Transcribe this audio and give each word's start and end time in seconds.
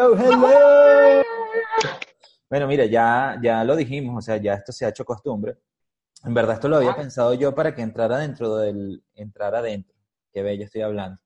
Hello, 0.00 0.14
hello. 0.16 1.22
Bueno, 2.48 2.68
mira, 2.68 2.86
ya, 2.86 3.36
ya 3.42 3.64
lo 3.64 3.74
dijimos, 3.74 4.16
o 4.16 4.20
sea, 4.22 4.36
ya 4.36 4.54
esto 4.54 4.70
se 4.70 4.86
ha 4.86 4.90
hecho 4.90 5.04
costumbre. 5.04 5.58
En 6.24 6.32
verdad, 6.32 6.54
esto 6.54 6.68
lo 6.68 6.76
había 6.76 6.94
pensado 6.94 7.34
yo 7.34 7.52
para 7.52 7.74
que 7.74 7.82
entrara 7.82 8.18
dentro 8.18 8.58
del, 8.58 9.02
entrara 9.16 9.60
dentro, 9.60 9.96
qué 10.32 10.42
bello 10.42 10.66
estoy 10.66 10.82
hablando, 10.82 11.20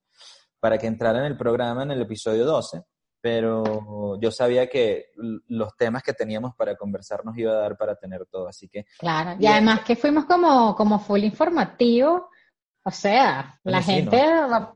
para 0.58 0.78
que 0.78 0.86
entrara 0.86 1.18
en 1.18 1.26
el 1.26 1.36
programa 1.36 1.82
en 1.82 1.90
el 1.90 2.00
episodio 2.00 2.46
12, 2.46 2.82
pero 3.20 4.18
yo 4.18 4.30
sabía 4.30 4.66
que 4.70 5.10
los 5.48 5.76
temas 5.76 6.02
que 6.02 6.14
teníamos 6.14 6.54
para 6.56 6.74
conversar 6.74 7.26
nos 7.26 7.36
iba 7.36 7.52
a 7.52 7.56
dar 7.56 7.76
para 7.76 7.94
tener 7.96 8.24
todo, 8.24 8.48
así 8.48 8.70
que 8.70 8.86
Claro, 8.98 9.32
y 9.32 9.40
Bien. 9.40 9.52
además 9.52 9.80
que 9.80 9.96
fuimos 9.96 10.24
como, 10.24 10.74
como 10.74 10.98
full 10.98 11.24
informativo, 11.24 12.30
o 12.84 12.90
sea, 12.90 13.60
la 13.64 13.82
sí, 13.82 13.92
gente 13.92 14.16
va, 14.16 14.74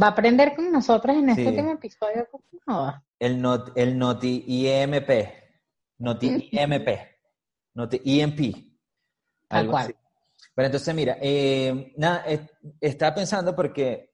va 0.00 0.08
a 0.08 0.10
aprender 0.10 0.54
con 0.56 0.70
nosotros 0.72 1.16
en 1.16 1.30
este 1.30 1.42
Sí. 1.42 1.48
último 1.48 1.70
episodio. 1.72 2.28
No, 2.66 3.04
el, 3.18 3.40
not, 3.40 3.72
el 3.76 3.98
Noti 3.98 4.44
IMP, 4.46 5.10
Noti 5.98 6.48
IMP, 6.52 6.88
Noti 7.74 8.00
IMP, 8.04 8.54
Tal 9.48 9.68
cual. 9.68 9.84
así. 9.84 9.94
Pero 10.54 10.66
entonces, 10.66 10.94
mira, 10.94 11.16
eh, 11.20 11.92
nada, 11.96 12.24
eh, 12.26 12.46
estaba 12.80 13.14
pensando 13.14 13.54
porque, 13.54 14.12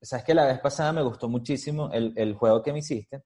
sabes 0.00 0.24
que 0.24 0.34
la 0.34 0.46
vez 0.46 0.58
pasada 0.60 0.92
me 0.92 1.02
gustó 1.02 1.28
muchísimo 1.28 1.90
el, 1.92 2.12
el 2.16 2.34
juego 2.34 2.62
que 2.62 2.72
me 2.72 2.78
hiciste. 2.80 3.22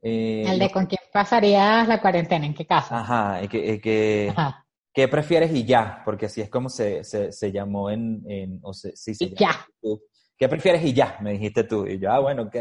Eh, 0.00 0.44
el 0.46 0.58
de 0.60 0.70
con 0.70 0.86
quién 0.86 1.00
pasarías 1.12 1.86
la 1.88 2.00
cuarentena, 2.00 2.46
¿en 2.46 2.54
qué 2.54 2.66
casa? 2.66 3.00
Ajá, 3.00 3.40
es 3.42 3.48
que, 3.48 3.72
es 3.74 3.82
que- 3.82 4.32
Ajá. 4.36 4.64
¿qué 4.92 5.08
prefieres 5.08 5.52
y 5.52 5.64
ya? 5.64 6.02
Porque 6.04 6.26
así 6.26 6.40
es 6.40 6.48
como 6.50 6.68
se, 6.68 7.02
se, 7.04 7.32
se 7.32 7.52
llamó 7.52 7.90
en, 7.90 8.22
en 8.28 8.58
o 8.62 8.72
se, 8.72 8.96
sí, 8.96 9.14
se 9.14 9.24
Y 9.26 9.34
ya. 9.34 9.50
en 9.50 9.56
YouTube. 9.82 10.02
¿Qué 10.38 10.48
prefieres 10.48 10.84
y 10.84 10.92
ya? 10.92 11.18
Me 11.20 11.32
dijiste 11.32 11.64
tú. 11.64 11.84
Y 11.84 11.98
yo, 11.98 12.12
ah, 12.12 12.20
bueno, 12.20 12.44
ok. 12.44 12.56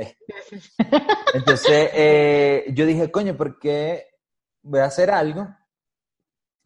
Entonces, 1.35 1.91
eh, 1.93 2.65
yo 2.73 2.87
dije, 2.87 3.11
coño, 3.11 3.37
¿por 3.37 3.59
qué 3.59 4.07
voy 4.63 4.79
a 4.79 4.85
hacer 4.85 5.11
algo 5.11 5.47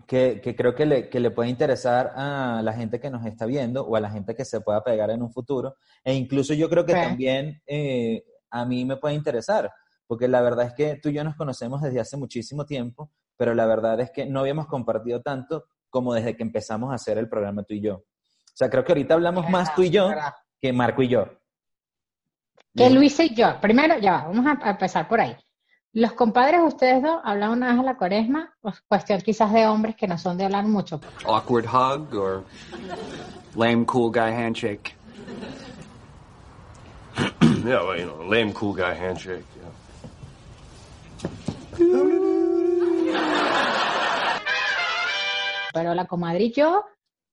que, 0.08 0.40
que 0.42 0.56
creo 0.56 0.73
que 0.73 0.86
le, 0.86 1.09
que 1.09 1.20
le 1.20 1.31
puede 1.31 1.50
interesar 1.50 2.14
a 2.16 2.62
la 2.64 2.72
gente 2.72 3.02
que 3.02 3.09
nos 3.09 3.26
está 3.26 3.45
viendo 3.45 3.86
o 3.86 3.98
a 3.98 4.00
la 4.00 4.09
gente 4.09 4.36
que 4.36 4.45
se 4.45 4.62
pueda 4.62 4.86
pegar 4.86 5.09
en 5.09 5.22
un 5.22 5.34
futuro? 5.34 5.76
E 6.02 6.14
incluso 6.14 6.53
yo 6.53 6.70
creo 6.70 6.86
que 6.86 6.94
también 6.94 7.62
eh, 7.68 8.23
a 8.50 8.64
mí 8.66 8.86
me 8.86 8.96
puede 8.96 9.16
interesar, 9.16 9.70
porque 10.08 10.30
la 10.30 10.42
verdad 10.42 10.68
es 10.68 10.73
que 10.73 10.96
tú 10.96 11.09
y 11.09 11.14
yo 11.14 11.25
nos 11.25 11.36
conocemos 11.36 11.81
desde 11.81 12.00
hace 12.00 12.16
muchísimo 12.16 12.66
tiempo, 12.66 13.12
pero 13.36 13.53
la 13.53 13.66
verdad 13.66 14.00
es 14.00 14.12
que 14.12 14.25
no 14.25 14.40
habíamos 14.40 14.68
compartido 14.68 15.22
tanto 15.22 15.66
como 15.90 16.14
desde 16.14 16.38
que 16.38 16.44
empezamos 16.44 16.92
a 16.92 16.96
hacer 16.96 17.18
el 17.18 17.28
programa 17.28 17.64
tú 17.64 17.73
y 17.73 17.81
yo. 17.81 17.96
O 17.96 18.53
sea, 18.53 18.70
creo 18.70 18.86
que 18.86 18.94
ahorita 18.94 19.14
hablamos 19.14 19.50
más 19.50 19.75
tú 19.75 19.81
y 19.81 19.90
yo. 19.90 20.09
Que 20.62 20.72
Marco 20.72 21.02
y 21.02 21.08
yo. 21.08 21.28
Que 22.76 22.90
Luis 22.90 23.20
y 23.20 23.34
yo, 23.34 23.60
primero, 23.60 23.98
ya 24.00 24.12
va, 24.14 24.24
vamos 24.28 24.46
a, 24.46 24.68
a 24.68 24.72
empezar 24.72 25.08
por 25.08 25.20
ahí. 25.20 25.36
Los 25.94 26.14
compadres, 26.14 26.62
ustedes 26.64 27.04
dos, 27.04 27.20
hablan 27.24 27.52
una 27.52 27.72
vez 27.72 27.80
a 27.80 27.84
la 27.84 27.98
cuaresma, 27.98 28.56
pues, 28.62 28.80
cuestión 28.88 29.20
quizás 29.20 29.52
de 29.52 29.68
hombres 29.68 29.96
que 29.98 30.08
no 30.08 30.18
son 30.18 30.38
de 30.38 30.46
hablar 30.46 30.66
mucho. 30.66 31.02
awkward 31.26 31.66
hug 31.66 32.16
or 32.16 32.46
lame 33.56 33.86
cool 33.86 34.10
guy 34.12 34.32
handshake. 34.32 34.96
Yeah, 37.64 37.84
well, 37.84 37.96
you 37.96 38.06
know, 38.06 38.24
lame 38.24 38.54
cool 38.54 38.74
guy 38.74 38.96
handshake. 38.96 39.46
Yeah. 39.56 39.72
Pero 45.74 45.94
la 45.94 46.06
comadre 46.06 46.46
y 46.46 46.52
yo, 46.52 46.86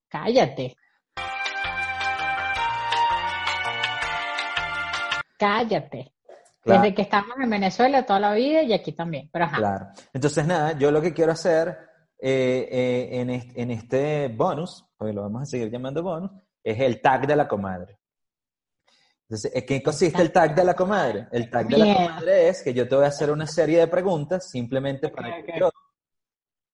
cállate. 0.09 0.77
Cállate. 5.39 6.13
Claro. 6.61 6.83
Desde 6.83 6.95
que 6.95 7.03
estamos 7.03 7.37
en 7.41 7.49
Venezuela 7.49 8.05
toda 8.05 8.21
la 8.21 8.35
vida 8.35 8.63
y 8.63 8.73
aquí 8.73 8.93
también. 8.93 9.31
Pero 9.33 9.45
ajá. 9.47 9.57
Claro. 9.57 9.87
Entonces, 10.13 10.47
nada, 10.47 10.79
yo 10.79 10.91
lo 10.91 11.01
que 11.01 11.15
quiero 11.15 11.33
hacer 11.33 11.79
eh, 12.21 12.69
eh, 12.71 13.21
en, 13.21 13.31
este, 13.31 13.63
en 13.63 13.71
este 13.71 14.29
bonus, 14.29 14.85
porque 14.97 15.15
lo 15.15 15.23
vamos 15.23 15.43
a 15.43 15.47
seguir 15.47 15.71
llamando 15.71 16.03
bonus, 16.03 16.31
es 16.63 16.81
el 16.81 17.01
tag 17.01 17.27
de 17.27 17.37
la 17.37 17.49
comadre. 17.49 17.99
Entonces, 19.23 19.55
¿en 19.55 19.67
qué 19.67 19.83
consiste 19.83 20.21
el 20.21 20.33
tag 20.33 20.55
de 20.55 20.65
la 20.65 20.75
comadre? 20.75 21.29
El 21.31 21.49
tag 21.49 21.69
de 21.69 21.79
la 21.79 21.95
comadre 21.95 22.49
es 22.49 22.63
que 22.63 22.75
yo 22.75 22.89
te 22.89 22.97
voy 22.97 23.05
a 23.05 23.09
hacer 23.09 23.31
una 23.31 23.47
serie 23.47 23.79
de 23.79 23.87
preguntas 23.87 24.51
simplemente 24.51 25.11
para 25.11 25.43
que 25.43 25.53
ok. 25.53 25.59
yo 25.61 25.71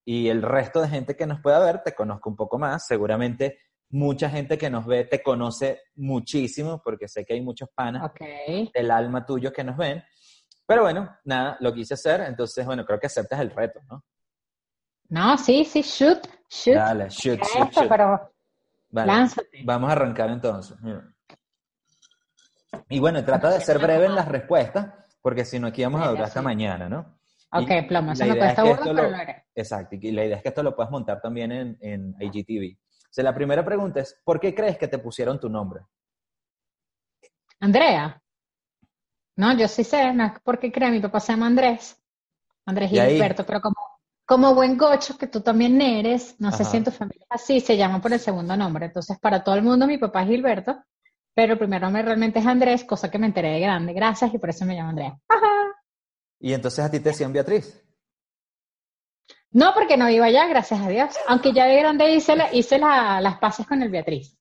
y 0.06 0.28
el 0.28 0.42
resto 0.42 0.80
de 0.82 0.88
gente 0.88 1.16
que 1.16 1.26
nos 1.26 1.40
pueda 1.40 1.58
ver 1.58 1.82
te 1.82 1.94
conozca 1.94 2.28
un 2.28 2.36
poco 2.36 2.58
más. 2.58 2.86
Seguramente 2.86 3.58
mucha 3.90 4.28
gente 4.28 4.58
que 4.58 4.70
nos 4.70 4.86
ve 4.86 5.04
te 5.04 5.22
conoce 5.22 5.82
muchísimo, 5.94 6.80
porque 6.82 7.08
sé 7.08 7.24
que 7.24 7.34
hay 7.34 7.40
muchos 7.40 7.68
panas 7.74 8.04
Ok. 8.04 8.20
del 8.74 8.90
alma 8.90 9.24
tuyo 9.24 9.52
que 9.52 9.62
nos 9.64 9.76
ven. 9.76 10.02
Pero 10.66 10.82
bueno, 10.82 11.14
nada, 11.24 11.56
lo 11.60 11.72
quise 11.74 11.94
hacer, 11.94 12.22
entonces, 12.22 12.64
bueno, 12.64 12.84
creo 12.84 12.98
que 12.98 13.06
aceptas 13.06 13.40
el 13.40 13.50
reto, 13.50 13.80
¿no? 13.90 14.02
No, 15.10 15.36
sí, 15.36 15.64
sí, 15.64 15.82
shoot, 15.82 16.26
shoot. 16.48 16.74
Dale, 16.76 17.08
shoot, 17.10 17.38
shoot, 17.44 17.68
esto, 17.68 17.80
shoot. 17.80 17.88
pero 17.90 18.32
Vale, 18.88 19.06
lánzate. 19.12 19.62
Vamos 19.64 19.90
a 19.90 19.92
arrancar 19.92 20.30
entonces. 20.30 20.76
mira. 20.80 21.04
Y 22.88 22.98
bueno, 22.98 23.24
trata 23.24 23.50
de 23.50 23.60
ser 23.60 23.78
breve 23.78 24.06
en 24.06 24.14
las 24.14 24.26
respuestas, 24.28 24.92
porque 25.20 25.44
si 25.44 25.58
no, 25.58 25.68
aquí 25.68 25.82
vamos 25.84 26.02
a 26.02 26.08
durar 26.08 26.24
hasta 26.24 26.42
mañana, 26.42 26.88
¿no? 26.88 27.18
Ok, 27.52 27.86
plomo, 27.88 28.12
eso 28.12 28.24
me 28.24 28.30
idea 28.34 28.34
es 28.34 28.38
cuesta 28.54 28.62
que 28.62 28.70
esto 28.70 28.84
pero 28.84 29.02
lo- 29.04 29.10
lo 29.10 29.16
haré. 29.16 29.44
Exacto, 29.54 29.96
y 30.00 30.10
la 30.10 30.24
idea 30.24 30.36
es 30.38 30.42
que 30.42 30.48
esto 30.48 30.62
lo 30.62 30.74
puedas 30.74 30.90
montar 30.90 31.20
también 31.20 31.52
en, 31.52 31.78
en 31.80 32.16
IGTV. 32.20 32.76
O 33.14 33.16
sea, 33.16 33.22
la 33.22 33.32
primera 33.32 33.64
pregunta 33.64 34.00
es, 34.00 34.20
¿por 34.24 34.40
qué 34.40 34.52
crees 34.52 34.76
que 34.76 34.88
te 34.88 34.98
pusieron 34.98 35.38
tu 35.38 35.48
nombre? 35.48 35.82
Andrea. 37.60 38.20
No, 39.36 39.56
yo 39.56 39.68
sí 39.68 39.84
sé, 39.84 40.12
no 40.12 40.24
es 40.24 40.32
porque 40.42 40.72
creo, 40.72 40.90
mi 40.90 40.98
papá 40.98 41.20
se 41.20 41.30
llama 41.30 41.46
Andrés. 41.46 41.96
Andrés 42.66 42.90
Y 42.90 42.98
Gilberto, 42.98 43.46
pero 43.46 43.60
como, 43.60 43.76
como 44.26 44.52
buen 44.56 44.76
gocho 44.76 45.16
que 45.16 45.28
tú 45.28 45.42
también 45.42 45.80
eres, 45.80 46.34
no 46.40 46.50
sé 46.50 46.64
Ajá. 46.64 46.72
si 46.72 46.76
en 46.78 46.84
tu 46.84 46.90
familia 46.90 47.24
así, 47.30 47.60
se 47.60 47.76
llama 47.76 48.00
por 48.00 48.12
el 48.12 48.18
segundo 48.18 48.56
nombre. 48.56 48.86
Entonces, 48.86 49.16
para 49.20 49.44
todo 49.44 49.54
el 49.54 49.62
mundo, 49.62 49.86
mi 49.86 49.96
papá 49.96 50.22
es 50.22 50.30
Gilberto, 50.30 50.82
pero 51.34 51.52
el 51.52 51.58
primer 51.60 51.82
nombre 51.82 52.02
realmente 52.02 52.40
es 52.40 52.46
Andrés, 52.46 52.82
cosa 52.82 53.12
que 53.12 53.20
me 53.20 53.26
enteré 53.26 53.52
de 53.52 53.60
grande. 53.60 53.92
Gracias, 53.92 54.34
y 54.34 54.38
por 54.38 54.50
eso 54.50 54.66
me 54.66 54.74
llamo 54.74 54.88
Andrea. 54.88 55.16
Y 56.40 56.52
entonces 56.52 56.84
a 56.84 56.90
ti 56.90 56.98
te 56.98 57.10
decían 57.10 57.32
Beatriz. 57.32 57.80
No, 59.54 59.72
porque 59.72 59.96
no 59.96 60.10
iba 60.10 60.26
allá, 60.26 60.46
gracias 60.48 60.80
a 60.80 60.88
Dios. 60.88 61.14
Aunque 61.28 61.52
ya 61.52 61.64
de 61.66 61.76
grande 61.76 62.10
hice, 62.12 62.34
la- 62.36 62.52
hice 62.52 62.76
la- 62.78 63.20
las 63.20 63.38
paces 63.38 63.66
con 63.66 63.80
el 63.82 63.88
Beatriz. 63.88 64.36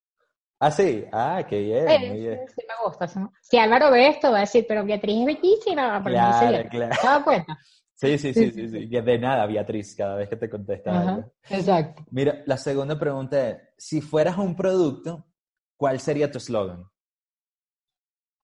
Ah, 0.60 0.72
sí. 0.72 1.06
Ah, 1.12 1.44
qué 1.48 1.60
bien, 1.60 1.88
Sí, 1.88 2.08
muy 2.10 2.20
bien. 2.20 2.40
sí, 2.48 2.54
sí 2.56 2.68
me 2.68 2.86
gusta. 2.88 3.08
sí 3.08 3.20
Si 3.42 3.58
Álvaro 3.58 3.92
ve 3.92 4.08
esto, 4.08 4.32
va 4.32 4.38
a 4.38 4.42
decir, 4.42 4.66
pero 4.68 4.84
Beatriz 4.84 5.20
es 5.20 5.26
bellísima. 5.26 6.02
Pero 6.04 6.16
Claro, 6.16 6.52
Beatriz. 6.52 6.70
claro. 6.72 7.18
¿Te 7.20 7.24
cuenta? 7.24 7.58
Sí, 7.96 8.18
sí, 8.18 8.34
sí, 8.34 8.52
Sí, 8.52 8.88
De 8.88 9.18
nada, 9.20 9.46
Beatriz, 9.46 9.96
cada 9.96 10.16
vez 10.16 10.28
que 10.28 10.36
te 10.36 10.50
contesta 10.50 11.26
exacto. 11.50 12.04
Mira, 12.12 12.42
la 12.48 12.58
segunda 12.58 13.00
pregunta 13.00 13.50
es, 13.50 13.58
si 13.78 14.02
fueras 14.02 14.38
un 14.38 14.56
producto, 14.58 15.26
¿cuál 15.78 16.00
sería 16.02 16.30
tu 16.30 16.38
eslogan? 16.40 16.84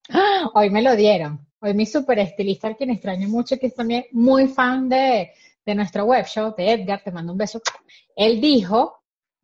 ¡Ah! 0.10 0.50
Hoy 0.54 0.70
me 0.70 0.82
lo 0.82 0.96
dieron. 0.96 1.46
Hoy 1.62 1.74
mi 1.74 1.86
super 1.86 2.20
estilista, 2.20 2.68
al 2.68 2.78
quien 2.78 2.92
extraño 2.92 3.28
mucho, 3.28 3.58
que 3.60 3.68
es 3.68 3.76
también 3.76 4.06
muy 4.14 4.48
fan 4.48 4.88
de, 4.88 5.32
de 5.70 5.76
nuestro 5.76 6.06
web 6.06 6.26
show, 6.26 6.54
de 6.56 6.72
Edgar, 6.74 7.02
te 7.04 7.12
mando 7.12 7.32
un 7.32 7.38
beso. 7.38 7.62
Él 8.16 8.42
dijo, 8.42 9.04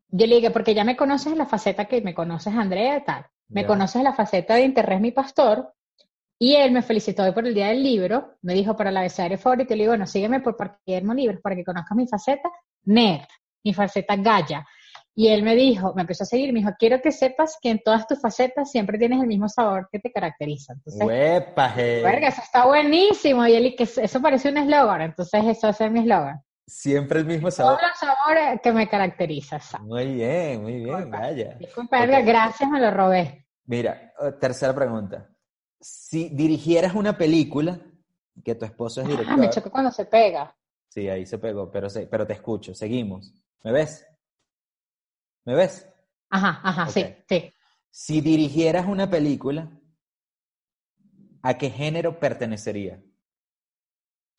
yo 0.10 0.28
le 0.28 0.36
dije, 0.36 0.52
porque 0.52 0.74
ya 0.74 0.84
me 0.84 0.96
conoces 0.96 1.36
la 1.36 1.46
faceta 1.46 1.86
que 1.86 2.02
me 2.02 2.14
conoces, 2.14 2.54
Andrea, 2.54 3.04
tal. 3.04 3.26
Me 3.48 3.66
conoces 3.66 4.02
la 4.02 4.14
faceta 4.14 4.56
de 4.56 4.64
Interres 4.64 5.00
mi 5.00 5.12
pastor. 5.12 5.74
Y 6.40 6.56
él 6.56 6.72
me 6.72 6.82
felicitó 6.82 7.24
hoy 7.24 7.32
por 7.32 7.46
el 7.46 7.54
día 7.54 7.68
del 7.68 7.84
libro. 7.84 8.38
Me 8.42 8.54
dijo 8.54 8.76
para 8.76 8.90
el 8.90 8.98
abecedario 8.98 9.38
favorito. 9.38 9.74
Y 9.74 9.78
le 9.78 9.84
digo, 9.84 9.92
bueno, 9.92 10.08
sígueme 10.08 10.42
por 10.42 10.58
Parquermo 10.58 11.14
Libros 11.14 11.42
para 11.42 11.56
que 11.56 11.64
conozcas 11.64 11.96
mi 11.96 12.08
faceta 12.08 12.50
nerd, 12.86 13.28
mi 13.64 13.74
faceta 13.74 14.16
galla. 14.16 14.66
Y 15.18 15.30
él 15.30 15.44
me 15.44 15.56
dijo, 15.56 15.94
me 15.96 16.02
empezó 16.02 16.24
a 16.24 16.28
seguir, 16.28 16.52
me 16.52 16.60
dijo, 16.60 16.72
quiero 16.78 17.02
que 17.02 17.12
sepas 17.14 17.58
que 17.62 17.70
en 17.70 17.82
todas 17.82 18.06
tus 18.06 18.20
facetas 18.20 18.70
siempre 18.70 18.98
tienes 18.98 19.22
el 19.22 19.28
mismo 19.28 19.48
sabor 19.48 19.88
que 19.90 20.00
te 20.00 20.12
caracteriza. 20.12 20.74
Entonces, 20.74 21.02
Huepa, 21.08 21.70
je. 21.70 22.02
verga, 22.04 22.28
eso 22.28 22.42
está 22.44 22.66
buenísimo. 22.66 23.48
Y 23.48 23.54
él, 23.56 23.76
que 23.78 23.84
eso 23.84 24.22
parece 24.22 24.50
un 24.50 24.58
eslogan, 24.58 25.02
entonces 25.02 25.42
eso 25.46 25.72
ser 25.72 25.92
mi 25.92 26.02
eslogan. 26.02 26.42
Siempre 26.68 27.20
el 27.20 27.26
mismo 27.26 27.44
Todos 27.44 27.56
sabor. 27.56 27.80
los 27.82 27.98
sabores 27.98 28.60
que 28.62 28.72
me 28.74 28.90
caracterizan. 28.90 29.60
exacto. 29.60 29.86
Muy 29.88 30.16
bien, 30.16 30.62
muy 30.64 30.84
bien, 30.84 31.10
vaya. 31.10 31.54
Disculpa, 31.60 32.00
verga, 32.02 32.20
Ok. 32.20 32.26
gracias, 32.26 32.70
me 32.70 32.82
lo 32.82 32.92
robé. 32.92 33.48
Mira, 33.68 34.12
eh, 34.22 34.32
tercera 34.42 34.76
pregunta. 34.76 35.30
Si 35.80 36.30
dirigieras 36.30 36.94
una 36.94 37.18
película, 37.18 37.80
que 38.44 38.56
tu 38.56 38.66
esposo 38.66 39.02
es 39.02 39.08
Ah, 39.08 39.12
me 39.12 39.18
director. 39.24 39.50
choca 39.52 39.70
cuando 39.70 39.92
se 39.92 40.06
pega. 40.06 40.54
Sí, 40.90 41.08
ahí 41.08 41.26
se 41.26 41.38
pegó, 41.38 41.72
pero, 41.72 41.90
se- 41.90 42.08
pero 42.08 42.28
te 42.28 42.34
escucho. 42.34 42.74
Seguimos. 42.76 43.34
¿Me 43.64 43.72
ves? 43.72 44.06
¿Me 45.46 45.54
ves? 45.54 45.88
Ajá, 46.30 46.60
ajá, 46.64 46.88
sí, 46.88 47.06
sí. 47.30 47.54
Si 47.92 48.20
dirigieras 48.20 48.88
una 48.88 49.10
película, 49.10 49.70
¿a 51.44 51.58
qué 51.58 51.70
género 51.70 52.20
pertenecería? 52.20 53.02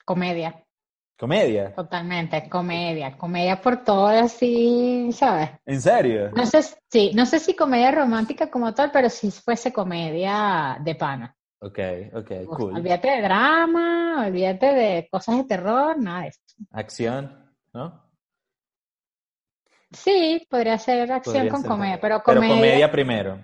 Comedia, 0.04 0.64
¿Comedia? 1.18 1.74
totalmente, 1.74 2.48
comedia. 2.48 3.16
Comedia 3.16 3.60
por 3.60 3.82
todo 3.82 4.08
así, 4.08 5.10
¿sabes? 5.12 5.50
¿En 5.64 5.80
serio? 5.80 6.30
No 6.32 6.44
sé, 6.44 6.62
sí, 6.90 7.12
no 7.14 7.24
sé 7.24 7.38
si 7.38 7.54
comedia 7.54 7.90
romántica 7.92 8.50
como 8.50 8.74
tal, 8.74 8.90
pero 8.92 9.08
si 9.08 9.30
fuese 9.30 9.72
comedia 9.72 10.78
de 10.84 10.94
pana. 10.94 11.34
Ok, 11.60 11.78
ok, 12.12 12.14
O 12.14 12.26
sea, 12.28 12.46
cool. 12.46 12.74
Olvídate 12.76 13.08
de 13.08 13.22
drama, 13.22 14.26
olvídate 14.26 14.66
de 14.66 15.08
cosas 15.10 15.38
de 15.38 15.44
terror, 15.44 15.96
nada 15.98 16.22
de 16.22 16.28
eso. 16.28 16.40
Acción, 16.70 17.50
¿no? 17.72 18.05
Sí, 19.92 20.46
podría 20.50 20.78
ser 20.78 21.10
acción 21.12 21.34
Podría 21.34 21.50
con 21.52 21.60
ser 21.62 21.70
comedia, 21.70 22.00
pero 22.00 22.22
comedia. 22.22 22.54
comedia 22.54 22.90
primero. 22.90 23.40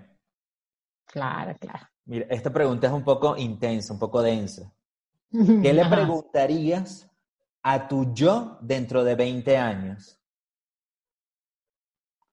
Claro, 1.06 1.56
claro. 1.58 1.86
Mira, 2.04 2.26
esta 2.30 2.52
pregunta 2.52 2.86
es 2.88 2.92
un 2.92 3.04
poco 3.04 3.36
intensa, 3.36 3.92
un 3.92 3.98
poco 3.98 4.22
densa. 4.22 4.72
¿Qué 5.30 5.72
le 5.72 5.82
Ajá. 5.82 5.90
preguntarías 5.90 7.08
a 7.62 7.86
tu 7.88 8.12
yo 8.12 8.58
dentro 8.60 9.04
de 9.04 9.14
20 9.14 9.56
años? 9.56 10.18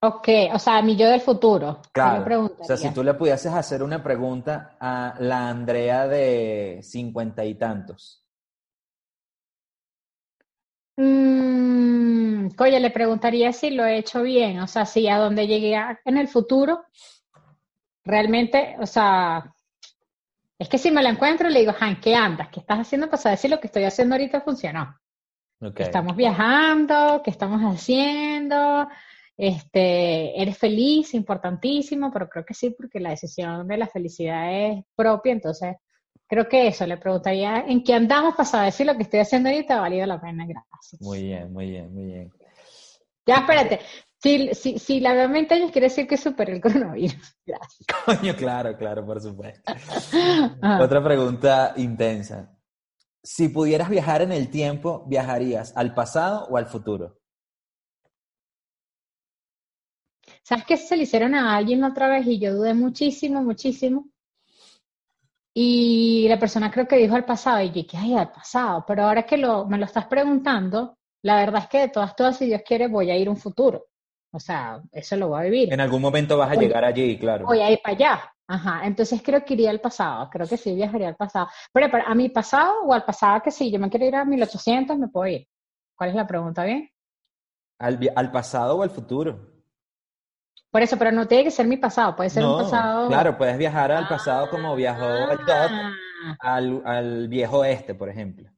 Ok, 0.02 0.30
o 0.54 0.60
sea, 0.60 0.78
a 0.78 0.82
mi 0.82 0.96
yo 0.96 1.08
del 1.10 1.20
futuro. 1.20 1.82
¿qué 1.82 2.02
le 2.02 2.24
Claro. 2.24 2.46
O 2.58 2.64
sea, 2.64 2.78
si 2.78 2.90
tú 2.94 3.04
le 3.04 3.14
pudieses 3.16 3.52
hacer 3.54 3.84
una 3.84 4.02
pregunta 4.02 4.78
a 4.80 5.16
la 5.20 5.50
Andrea 5.50 6.08
de 6.08 6.80
cincuenta 6.82 7.44
y 7.44 7.56
tantos. 7.56 8.26
Mm, 10.98 12.09
oye, 12.60 12.80
le 12.80 12.92
preguntaría 12.92 13.52
si 13.54 13.70
lo 13.72 13.86
he 13.86 13.98
hecho 13.98 14.22
bien, 14.22 14.60
o 14.60 14.68
sea, 14.68 14.86
si 14.86 15.08
a 15.08 15.18
donde 15.18 15.48
llegué 15.48 15.76
a- 15.76 16.00
en 16.06 16.18
el 16.18 16.28
futuro, 16.28 16.84
realmente, 18.04 18.76
o 18.80 18.86
sea, 18.86 19.54
es 20.58 20.68
que 20.68 20.78
si 20.78 20.92
me 20.92 21.04
lo 21.04 21.10
encuentro 21.10 21.50
le 21.50 21.60
digo, 21.60 21.74
Han, 21.80 22.00
¿qué 22.02 22.16
andas? 22.16 22.50
¿Qué 22.50 22.60
estás 22.60 22.80
haciendo 22.80 23.08
para 23.10 23.22
saber 23.22 23.38
si 23.38 23.48
lo 23.48 23.60
que 23.60 23.68
estoy 23.68 23.84
haciendo 23.84 24.16
ahorita 24.16 24.42
funcionó? 24.42 24.98
Ok. 25.62 25.76
Que 25.76 25.84
estamos 25.84 26.16
viajando, 26.16 27.22
¿qué 27.24 27.32
estamos 27.32 27.62
haciendo? 27.62 28.88
Este, 29.38 30.42
eres 30.42 30.58
feliz, 30.58 31.14
importantísimo, 31.14 32.12
pero 32.12 32.28
creo 32.28 32.44
que 32.46 32.54
sí, 32.54 32.72
porque 32.72 33.00
la 33.00 33.12
decisión 33.12 33.68
de 33.68 33.78
la 33.78 33.88
felicidad 33.88 34.52
es 34.54 34.84
propia, 34.96 35.32
entonces 35.32 35.78
creo 36.28 36.48
que 36.50 36.68
eso, 36.68 36.86
le 36.86 36.98
preguntaría 36.98 37.64
en 37.66 37.84
qué 37.84 37.94
andamos 37.94 38.36
para 38.36 38.46
saber 38.46 38.72
si 38.74 38.84
lo 38.84 38.96
que 38.98 39.04
estoy 39.04 39.22
haciendo 39.22 39.50
ahorita 39.50 39.78
ha 39.78 39.82
valido 39.82 40.06
la 40.06 40.20
pena, 40.20 40.46
gracias. 40.46 41.02
Muy 41.02 41.24
bien, 41.24 41.54
muy 41.54 41.70
bien, 41.70 41.94
muy 41.94 42.06
bien. 42.06 42.32
Ya, 43.30 43.36
espérate, 43.36 43.80
si, 44.18 44.56
si, 44.56 44.80
si 44.80 45.00
la 45.00 45.14
veo 45.14 45.26
en 45.26 45.34
20 45.34 45.54
años 45.54 45.72
quiere 45.72 45.86
decir 45.86 46.08
que 46.08 46.18
superé 46.18 46.54
el 46.54 46.62
coronavirus, 46.62 47.38
gracias. 47.46 47.86
Coño, 48.06 48.36
claro, 48.36 48.76
claro, 48.76 49.06
por 49.06 49.22
supuesto. 49.22 49.72
Ajá. 49.72 50.84
Otra 50.84 51.04
pregunta 51.04 51.76
intensa. 51.78 52.58
Si 53.22 53.50
pudieras 53.50 53.88
viajar 53.88 54.24
en 54.24 54.32
el 54.32 54.50
tiempo, 54.50 55.06
¿viajarías 55.08 55.78
al 55.78 55.94
pasado 55.94 56.48
o 56.50 56.58
al 56.58 56.66
futuro? 56.66 57.20
¿Sabes 60.42 60.66
que 60.66 60.78
se 60.78 60.98
le 60.98 61.04
hicieron 61.04 61.36
a 61.36 61.56
alguien 61.56 61.84
otra 61.84 62.08
vez 62.08 62.26
y 62.26 62.40
yo 62.40 62.56
dudé 62.56 62.74
muchísimo, 62.74 63.44
muchísimo? 63.44 64.10
Y 65.54 66.26
la 66.28 66.40
persona 66.40 66.72
creo 66.72 66.88
que 66.88 66.98
dijo 66.98 67.16
al 67.16 67.26
pasado, 67.26 67.62
y 67.62 67.68
yo 67.68 67.74
dije, 67.74 67.98
ay, 67.98 68.16
al 68.16 68.32
pasado, 68.32 68.84
pero 68.88 69.04
ahora 69.04 69.24
que 69.24 69.38
lo, 69.38 69.68
me 69.68 69.78
lo 69.78 69.86
estás 69.86 70.08
preguntando, 70.08 70.99
la 71.24 71.36
verdad 71.36 71.64
es 71.64 71.68
que 71.70 71.80
de 71.80 71.90
todas, 71.90 72.16
todas, 72.16 72.38
si 72.38 72.46
Dios 72.46 72.62
quiere, 72.66 72.88
voy 72.88 73.12
a 73.12 73.18
ir 73.18 73.28
a 73.28 73.32
un 73.32 73.38
futuro. 73.38 73.86
O 74.32 74.40
sea, 74.40 74.82
eso 74.92 75.16
lo 75.16 75.30
voy 75.30 75.40
a 75.40 75.44
vivir. 75.44 75.74
En 75.74 75.80
algún 75.80 76.02
momento 76.02 76.38
vas 76.38 76.52
a 76.52 76.56
llegar 76.56 76.86
allí, 76.86 77.18
claro. 77.18 77.46
Voy 77.46 77.60
a 77.62 77.72
ir 77.72 77.80
para 77.84 77.96
allá. 77.96 78.32
Ajá, 78.48 78.82
entonces 78.86 79.22
creo 79.24 79.46
que 79.46 79.54
iría 79.54 79.70
al 79.70 79.80
pasado, 79.80 80.28
creo 80.32 80.48
que 80.48 80.58
sí 80.58 80.74
viajaría 80.74 81.08
al 81.08 81.16
pasado. 81.16 81.50
Pero, 81.72 81.88
pero, 81.92 82.04
a 82.08 82.16
mi 82.16 82.30
pasado 82.30 82.82
o 82.84 82.94
al 82.94 83.06
pasado 83.06 83.42
que 83.44 83.52
sí, 83.52 83.72
yo 83.72 83.78
me 83.80 83.90
quiero 83.92 84.06
ir 84.08 84.16
a 84.16 84.26
1800, 84.26 84.98
me 84.98 85.08
puedo 85.08 85.28
ir. 85.28 85.48
¿Cuál 85.96 86.10
es 86.12 86.16
la 86.16 86.26
pregunta, 86.26 86.64
bien? 86.64 86.90
¿Al, 87.80 88.00
al 88.16 88.32
pasado 88.32 88.78
o 88.78 88.82
al 88.84 88.90
futuro? 88.90 89.40
Por 90.72 90.82
eso, 90.82 90.98
pero 90.98 91.12
no 91.12 91.28
tiene 91.28 91.44
que 91.44 91.52
ser 91.52 91.68
mi 91.68 91.78
pasado, 91.78 92.16
puede 92.16 92.30
ser 92.30 92.44
No, 92.44 92.54
un 92.54 92.64
pasado. 92.64 93.08
claro, 93.08 93.38
puedes 93.38 93.58
viajar 93.58 93.92
al 93.92 94.08
pasado 94.08 94.50
como 94.50 94.76
viajó 94.76 95.06
el 95.32 95.38
Doc 95.46 95.72
Ah, 96.22 96.36
al, 96.42 96.82
al 96.86 97.28
viejo 97.28 97.60
oeste, 97.60 97.96
por 97.96 98.10
ejemplo. 98.10 98.50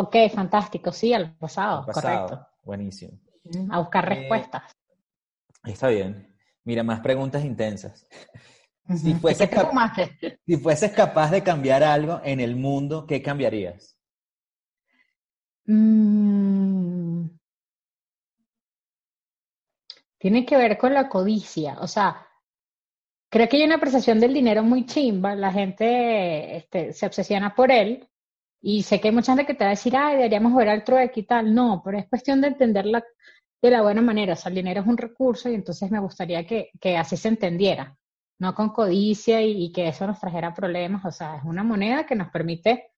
Ok, 0.00 0.16
fantástico, 0.34 0.92
sí, 0.92 1.12
al 1.12 1.36
pasado, 1.36 1.80
Al 1.80 1.86
pasado. 1.86 2.26
correcto. 2.26 2.48
Buenísimo. 2.62 3.18
A 3.70 3.78
buscar 3.80 4.04
Eh, 4.04 4.14
respuestas. 4.14 4.62
Está 5.64 5.88
bien. 5.88 6.34
Mira, 6.64 6.82
más 6.82 7.00
preguntas 7.00 7.44
intensas. 7.44 8.06
Si 8.96 9.14
fueses, 9.14 9.50
si 10.46 10.56
fueses 10.56 10.92
capaz 10.92 11.30
de 11.30 11.42
cambiar 11.42 11.82
algo 11.82 12.20
en 12.24 12.40
el 12.40 12.56
mundo, 12.56 13.06
¿qué 13.06 13.20
cambiarías? 13.22 13.98
Mm, 15.66 17.26
tiene 20.18 20.46
que 20.46 20.56
ver 20.56 20.78
con 20.78 20.94
la 20.94 21.08
codicia, 21.08 21.76
o 21.80 21.86
sea, 21.86 22.26
creo 23.30 23.48
que 23.48 23.58
hay 23.58 23.64
una 23.64 23.78
percepción 23.78 24.18
del 24.20 24.32
dinero 24.32 24.62
muy 24.62 24.86
chimba, 24.86 25.34
la 25.34 25.52
gente 25.52 26.56
este, 26.56 26.92
se 26.94 27.06
obsesiona 27.06 27.54
por 27.54 27.70
él 27.70 28.08
y 28.60 28.82
sé 28.82 29.00
que 29.00 29.08
hay 29.08 29.14
mucha 29.14 29.32
gente 29.32 29.46
que 29.46 29.54
te 29.54 29.64
va 29.64 29.70
a 29.70 29.74
decir, 29.74 29.96
ay, 29.96 30.16
deberíamos 30.16 30.54
ver 30.54 30.68
al 30.68 30.84
trueque 30.84 31.20
y 31.20 31.26
tal, 31.26 31.54
no, 31.54 31.82
pero 31.84 31.98
es 31.98 32.08
cuestión 32.08 32.40
de 32.40 32.48
entenderla 32.48 33.04
de 33.60 33.70
la 33.70 33.82
buena 33.82 34.00
manera, 34.00 34.34
o 34.34 34.36
sea, 34.36 34.50
el 34.50 34.56
dinero 34.56 34.80
es 34.80 34.86
un 34.86 34.96
recurso 34.96 35.48
y 35.48 35.54
entonces 35.54 35.90
me 35.90 35.98
gustaría 36.00 36.46
que, 36.46 36.70
que 36.80 36.96
así 36.96 37.16
se 37.16 37.28
entendiera, 37.28 37.96
no 38.38 38.54
con 38.54 38.70
codicia 38.70 39.42
y, 39.42 39.64
y 39.64 39.72
que 39.72 39.88
eso 39.88 40.06
nos 40.06 40.20
trajera 40.20 40.54
problemas, 40.54 41.04
o 41.04 41.10
sea, 41.10 41.36
es 41.36 41.44
una 41.44 41.64
moneda 41.64 42.06
que 42.06 42.14
nos 42.14 42.30
permite 42.30 42.92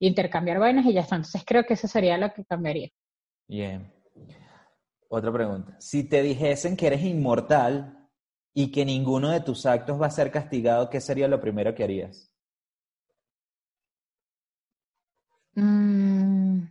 intercambiar 0.00 0.58
vainas 0.58 0.86
y 0.86 0.92
ya 0.92 1.00
está, 1.00 1.16
entonces 1.16 1.42
creo 1.44 1.64
que 1.64 1.74
eso 1.74 1.88
sería 1.88 2.18
lo 2.18 2.32
que 2.32 2.44
cambiaría. 2.44 2.90
Bien. 3.48 3.92
Otra 5.08 5.32
pregunta. 5.32 5.76
Si 5.78 6.08
te 6.08 6.22
dijesen 6.22 6.76
que 6.76 6.88
eres 6.88 7.02
inmortal 7.02 8.08
y 8.52 8.72
que 8.72 8.84
ninguno 8.84 9.30
de 9.30 9.40
tus 9.40 9.66
actos 9.66 10.00
va 10.00 10.06
a 10.06 10.10
ser 10.10 10.30
castigado, 10.30 10.90
¿qué 10.90 11.00
sería 11.00 11.28
lo 11.28 11.40
primero 11.40 11.74
que 11.74 11.84
harías? 11.84 12.33
Mm, 15.54 16.64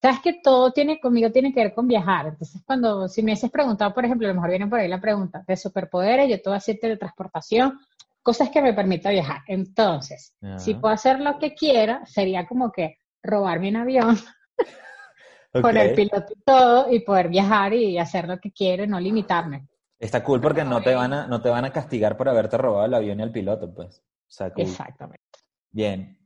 Sabes 0.00 0.20
que 0.20 0.40
todo 0.42 0.72
tiene 0.72 0.98
conmigo 0.98 1.30
tiene 1.30 1.52
que 1.52 1.60
ver 1.60 1.74
con 1.74 1.86
viajar. 1.86 2.26
Entonces, 2.26 2.62
cuando 2.64 3.06
si 3.06 3.22
me 3.22 3.32
hubieses 3.32 3.50
preguntado, 3.50 3.92
por 3.92 4.04
ejemplo, 4.04 4.26
a 4.26 4.30
lo 4.30 4.34
mejor 4.34 4.50
viene 4.50 4.66
por 4.66 4.78
ahí 4.78 4.88
la 4.88 5.00
pregunta 5.00 5.44
de 5.46 5.56
superpoderes, 5.56 6.28
yo 6.28 6.36
te 6.36 6.48
voy 6.48 6.54
a 6.54 6.56
decir 6.56 6.78
teletransportación, 6.80 7.78
cosas 8.22 8.48
que 8.48 8.62
me 8.62 8.72
permita 8.72 9.10
viajar. 9.10 9.42
Entonces, 9.46 10.34
si 10.56 10.74
puedo 10.74 10.94
hacer 10.94 11.20
lo 11.20 11.38
que 11.38 11.54
quiera, 11.54 12.04
sería 12.06 12.46
como 12.46 12.72
que 12.72 12.96
robarme 13.22 13.68
un 13.68 13.76
avión 13.76 14.18
con 15.52 15.76
el 15.76 15.94
piloto 15.94 16.32
y 16.32 16.42
todo 16.44 16.90
y 16.90 17.00
poder 17.00 17.28
viajar 17.28 17.74
y 17.74 17.98
hacer 17.98 18.26
lo 18.26 18.38
que 18.38 18.52
quiero 18.52 18.84
y 18.84 18.86
no 18.88 18.98
limitarme. 18.98 19.66
Está 19.98 20.24
cool 20.24 20.40
porque 20.40 20.64
no 20.64 20.80
te 20.80 20.94
van 20.94 21.12
a, 21.12 21.26
no 21.26 21.42
te 21.42 21.50
van 21.50 21.66
a 21.66 21.72
castigar 21.72 22.16
por 22.16 22.26
haberte 22.30 22.56
robado 22.56 22.86
el 22.86 22.94
avión 22.94 23.20
y 23.20 23.22
el 23.22 23.32
piloto, 23.32 23.74
pues. 23.74 23.98
O 23.98 24.32
sea, 24.32 24.50
cool. 24.50 24.62
Exactamente. 24.62 25.20
Bien. 25.70 26.19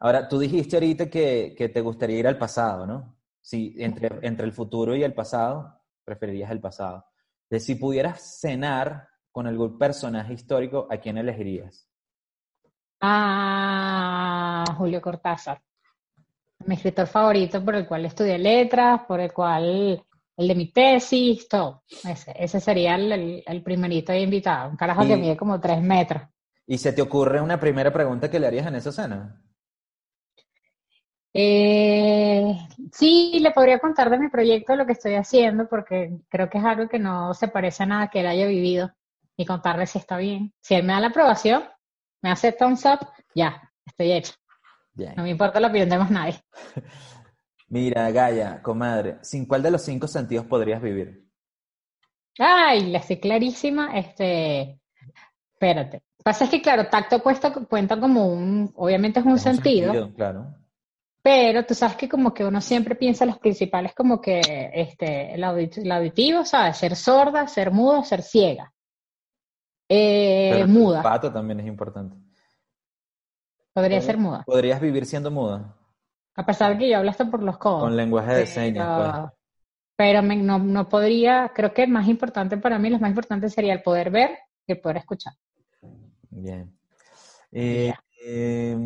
Ahora, 0.00 0.26
tú 0.28 0.38
dijiste 0.38 0.76
ahorita 0.76 1.10
que, 1.10 1.54
que 1.56 1.68
te 1.68 1.80
gustaría 1.82 2.18
ir 2.18 2.26
al 2.26 2.38
pasado, 2.38 2.86
¿no? 2.86 3.16
Sí, 3.40 3.74
entre, 3.78 4.08
entre 4.22 4.46
el 4.46 4.52
futuro 4.52 4.96
y 4.96 5.02
el 5.02 5.12
pasado, 5.14 5.80
preferirías 6.04 6.50
el 6.50 6.60
pasado. 6.60 7.04
De 7.48 7.60
si 7.60 7.74
pudieras 7.74 8.40
cenar 8.40 9.08
con 9.30 9.46
algún 9.46 9.78
personaje 9.78 10.32
histórico, 10.34 10.86
¿a 10.90 10.96
quién 10.98 11.18
elegirías? 11.18 11.86
Ah, 13.00 14.64
Julio 14.76 15.00
Cortázar. 15.00 15.60
Mi 16.66 16.74
escritor 16.74 17.06
favorito 17.06 17.64
por 17.64 17.74
el 17.74 17.86
cual 17.86 18.04
estudié 18.04 18.38
letras, 18.38 19.02
por 19.08 19.20
el 19.20 19.32
cual 19.32 20.04
el 20.36 20.48
de 20.48 20.54
mi 20.54 20.70
tesis, 20.72 21.48
todo. 21.48 21.82
Ese, 22.04 22.34
ese 22.36 22.60
sería 22.60 22.94
el, 22.96 23.12
el- 23.12 23.42
el 23.46 23.62
primerito 23.62 24.12
invitado. 24.12 24.70
Un 24.70 24.76
carajo 24.76 25.02
que 25.06 25.14
Y- 25.14 25.20
mide 25.20 25.36
como 25.36 25.58
tres 25.60 25.80
metros. 25.82 26.22
¿Y 26.66 26.78
se 26.78 26.92
te 26.92 27.02
ocurre 27.02 27.40
una 27.40 27.58
primera 27.58 27.92
pregunta 27.92 28.30
que 28.30 28.38
le 28.38 28.46
harías 28.46 28.66
en 28.66 28.76
esa 28.76 28.92
cena? 28.92 29.42
Eh, 31.32 32.56
Sí, 32.92 33.38
le 33.40 33.52
podría 33.52 33.78
contar 33.78 34.10
de 34.10 34.18
mi 34.18 34.28
proyecto, 34.28 34.74
lo 34.74 34.86
que 34.86 34.92
estoy 34.92 35.14
haciendo, 35.14 35.68
porque 35.68 36.18
creo 36.28 36.50
que 36.50 36.58
es 36.58 36.64
algo 36.64 36.88
que 36.88 36.98
no 36.98 37.34
se 37.34 37.48
parece 37.48 37.84
a 37.84 37.86
nada 37.86 38.08
que 38.08 38.20
él 38.20 38.26
haya 38.26 38.46
vivido 38.46 38.92
y 39.36 39.46
contarle 39.46 39.86
si 39.86 39.98
está 39.98 40.16
bien. 40.16 40.52
Si 40.60 40.74
él 40.74 40.82
me 40.82 40.92
da 40.92 41.00
la 41.00 41.06
aprobación, 41.08 41.64
me 42.22 42.30
hace 42.30 42.52
thumbs 42.52 42.84
up, 42.84 43.06
ya, 43.34 43.70
estoy 43.86 44.12
hecho. 44.12 44.34
Bien. 44.92 45.14
No 45.16 45.22
me 45.22 45.30
importa 45.30 45.60
la 45.60 45.68
opinión 45.68 45.88
de 45.88 45.98
más 45.98 46.10
nadie. 46.10 46.40
Mira, 47.68 48.10
Gaia, 48.10 48.60
comadre, 48.60 49.18
¿sin 49.22 49.46
cuál 49.46 49.62
de 49.62 49.70
los 49.70 49.82
cinco 49.82 50.08
sentidos 50.08 50.46
podrías 50.46 50.82
vivir? 50.82 51.24
Ay, 52.38 52.90
la 52.90 52.98
estoy 52.98 53.20
clarísima. 53.20 53.96
Este, 53.96 54.80
espérate. 55.52 56.02
Pasa 56.24 56.44
es 56.44 56.50
que, 56.50 56.60
claro, 56.60 56.88
tacto 56.88 57.22
cuesta, 57.22 57.52
cuenta 57.52 57.98
como 58.00 58.26
un, 58.26 58.72
obviamente 58.74 59.20
es 59.20 59.26
un 59.26 59.36
Es 59.36 59.46
un 59.46 59.54
sentido, 59.54 60.12
Claro. 60.14 60.59
Pero 61.22 61.64
tú 61.66 61.74
sabes 61.74 61.96
que 61.96 62.08
como 62.08 62.32
que 62.32 62.44
uno 62.44 62.60
siempre 62.60 62.94
piensa 62.94 63.26
los 63.26 63.38
principales 63.38 63.94
como 63.94 64.20
que 64.20 64.70
este, 64.74 65.34
el, 65.34 65.42
audit- 65.44 65.78
el 65.78 65.92
auditivo, 65.92 66.44
¿sabes? 66.44 66.76
Ser 66.78 66.96
sorda, 66.96 67.46
ser 67.46 67.70
mudo, 67.70 68.02
ser 68.04 68.22
ciega. 68.22 68.72
Eh, 69.88 70.48
Pero 70.52 70.64
el 70.64 70.70
muda, 70.70 70.98
olfato 70.98 71.32
también 71.32 71.60
es 71.60 71.66
importante. 71.66 72.16
podría 73.72 74.00
ser 74.00 74.18
muda. 74.18 74.44
¿Podrías 74.46 74.80
vivir 74.80 75.04
siendo 75.04 75.30
muda? 75.30 75.76
A 76.36 76.46
pesar 76.46 76.72
de 76.72 76.78
que 76.78 76.90
yo 76.90 76.96
hablo 76.98 77.10
hasta 77.10 77.28
por 77.30 77.42
los 77.42 77.58
codos. 77.58 77.82
Con 77.82 77.96
lenguaje 77.96 78.34
de 78.34 78.46
señas, 78.46 78.88
pues. 78.96 79.32
Pero, 79.96 80.22
me- 80.22 80.36
no, 80.36 80.58
no 80.58 80.88
podría, 80.88 81.50
creo 81.54 81.74
que 81.74 81.86
más 81.86 82.08
importante 82.08 82.56
para 82.56 82.78
mí, 82.78 82.88
lo 82.88 82.98
más 82.98 83.10
importante 83.10 83.50
sería 83.50 83.74
el 83.74 83.82
poder 83.82 84.10
ver 84.10 84.38
y 84.66 84.72
el 84.72 84.80
poder 84.80 84.98
escuchar. 84.98 85.34
Bien. 86.30 86.74
Eh, 87.52 87.92
eh, 88.24 88.76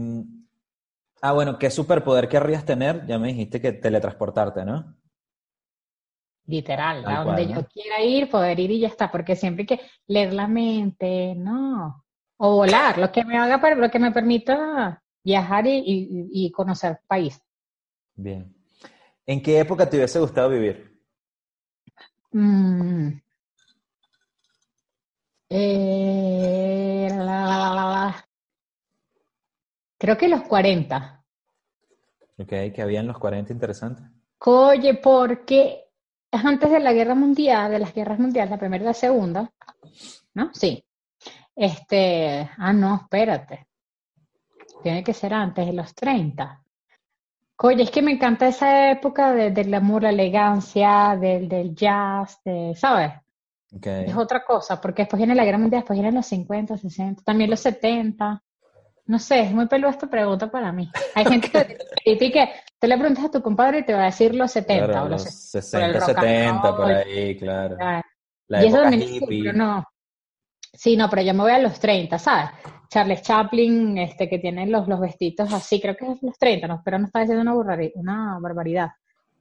ah, 1.28 1.32
bueno, 1.32 1.58
¿qué 1.58 1.70
superpoder 1.70 2.28
querrías 2.28 2.64
tener? 2.64 3.06
Ya 3.06 3.18
me 3.18 3.28
dijiste 3.28 3.60
que 3.60 3.72
teletransportarte, 3.72 4.64
¿no? 4.64 4.96
Literal, 6.46 7.02
Tal 7.02 7.14
a 7.16 7.24
donde 7.24 7.42
cual, 7.42 7.54
¿no? 7.54 7.60
yo 7.62 7.66
quiera 7.68 8.02
ir, 8.02 8.28
poder 8.30 8.60
ir 8.60 8.70
y 8.70 8.80
ya 8.80 8.88
está, 8.88 9.10
porque 9.10 9.34
siempre 9.34 9.62
hay 9.62 9.66
que 9.78 9.80
leer 10.08 10.32
la 10.34 10.46
mente, 10.46 11.34
no. 11.36 12.04
O 12.36 12.56
volar, 12.56 12.98
lo 12.98 13.10
que 13.10 13.24
me 13.24 13.38
haga, 13.38 13.74
lo 13.74 13.90
que 13.90 13.98
me 13.98 14.12
permita 14.12 15.02
viajar 15.24 15.66
y, 15.66 15.78
y- 15.78 16.28
y 16.46 16.50
conocer 16.52 17.00
país. 17.06 17.40
Bien. 18.16 18.54
¿En 19.26 19.42
qué 19.42 19.60
época 19.60 19.88
te 19.88 19.96
hubiese 19.96 20.18
gustado 20.20 20.50
vivir? 20.50 21.00
Mm. 22.34 23.20
Eh, 25.48 25.93
Creo 30.04 30.18
que 30.18 30.28
los 30.28 30.42
40. 30.42 31.24
Ok, 32.38 32.48
que 32.74 32.82
había 32.82 33.00
en 33.00 33.06
los 33.06 33.18
40 33.18 33.54
interesante. 33.54 34.02
Oye, 34.40 34.92
porque 34.94 35.84
es 36.30 36.44
antes 36.44 36.70
de 36.70 36.78
la 36.80 36.92
guerra 36.92 37.14
mundial, 37.14 37.70
de 37.70 37.78
las 37.78 37.94
guerras 37.94 38.18
mundiales, 38.18 38.50
la 38.50 38.58
primera 38.58 38.84
y 38.84 38.86
la 38.86 38.92
segunda, 38.92 39.50
¿no? 40.34 40.50
Sí. 40.52 40.84
Este, 41.56 42.50
ah, 42.58 42.72
no, 42.74 42.96
espérate. 42.96 43.66
Tiene 44.82 45.02
que 45.02 45.14
ser 45.14 45.32
antes 45.32 45.64
de 45.64 45.72
los 45.72 45.94
30. 45.94 46.62
Oye, 47.62 47.84
es 47.84 47.90
que 47.90 48.02
me 48.02 48.12
encanta 48.12 48.46
esa 48.48 48.90
época 48.90 49.32
de- 49.32 49.52
del 49.52 49.68
glamour, 49.68 50.02
la 50.02 50.10
elegancia, 50.10 51.16
del, 51.18 51.48
del 51.48 51.74
jazz, 51.74 52.40
de, 52.44 52.74
¿sabes? 52.76 53.12
Ok. 53.74 53.86
Es 53.86 54.16
otra 54.16 54.44
cosa, 54.44 54.80
porque 54.82 55.02
después 55.02 55.16
viene 55.18 55.34
la 55.34 55.44
guerra 55.46 55.56
mundial, 55.56 55.80
después 55.80 55.96
vienen 55.96 56.14
los 56.16 56.26
50, 56.26 56.76
60, 56.76 57.22
también 57.22 57.48
los 57.48 57.60
70. 57.60 58.42
No 59.06 59.18
sé, 59.18 59.40
es 59.40 59.52
muy 59.52 59.66
peluda 59.66 59.90
esta 59.90 60.06
pregunta 60.08 60.50
para 60.50 60.72
mí. 60.72 60.90
Hay 61.14 61.24
gente 61.26 61.50
que, 61.50 61.78
y 62.04 62.16
que 62.32 62.48
tú 62.80 62.86
le 62.86 62.96
preguntas 62.96 63.24
a 63.24 63.30
tu 63.30 63.42
compadre 63.42 63.80
y 63.80 63.84
te 63.84 63.92
va 63.92 64.02
a 64.02 64.06
decir 64.06 64.34
los 64.34 64.50
70 64.52 64.86
Claro, 64.86 65.06
o 65.06 65.08
los 65.08 65.24
los 65.24 65.34
60. 65.34 66.00
60, 66.00 66.06
rock 66.06 66.18
and 66.18 66.26
70, 66.26 66.76
por 66.76 66.90
ahí, 66.90 67.38
claro. 67.38 67.76
La 68.48 68.64
y 68.64 68.68
eso 68.68 68.80
también 68.80 69.02
es 69.02 69.10
hippie. 69.10 69.42
pero 69.42 69.52
no. 69.52 69.84
Sí, 70.72 70.96
no, 70.96 71.08
pero 71.08 71.22
yo 71.22 71.34
me 71.34 71.42
voy 71.42 71.52
a 71.52 71.58
los 71.58 71.78
30, 71.78 72.18
¿sabes? 72.18 72.50
Charles 72.88 73.22
Chaplin, 73.22 73.98
este, 73.98 74.28
que 74.28 74.38
tiene 74.38 74.66
los, 74.66 74.88
los 74.88 75.00
vestidos 75.00 75.52
así, 75.52 75.80
creo 75.80 75.96
que 75.96 76.10
es 76.10 76.22
los 76.22 76.38
30, 76.38 76.66
no, 76.66 76.82
pero 76.84 76.98
no 76.98 77.06
está 77.06 77.20
diciendo 77.20 77.42
una, 77.42 77.54
barbaridad, 77.54 77.92
una 77.96 78.38
barbaridad. 78.40 78.90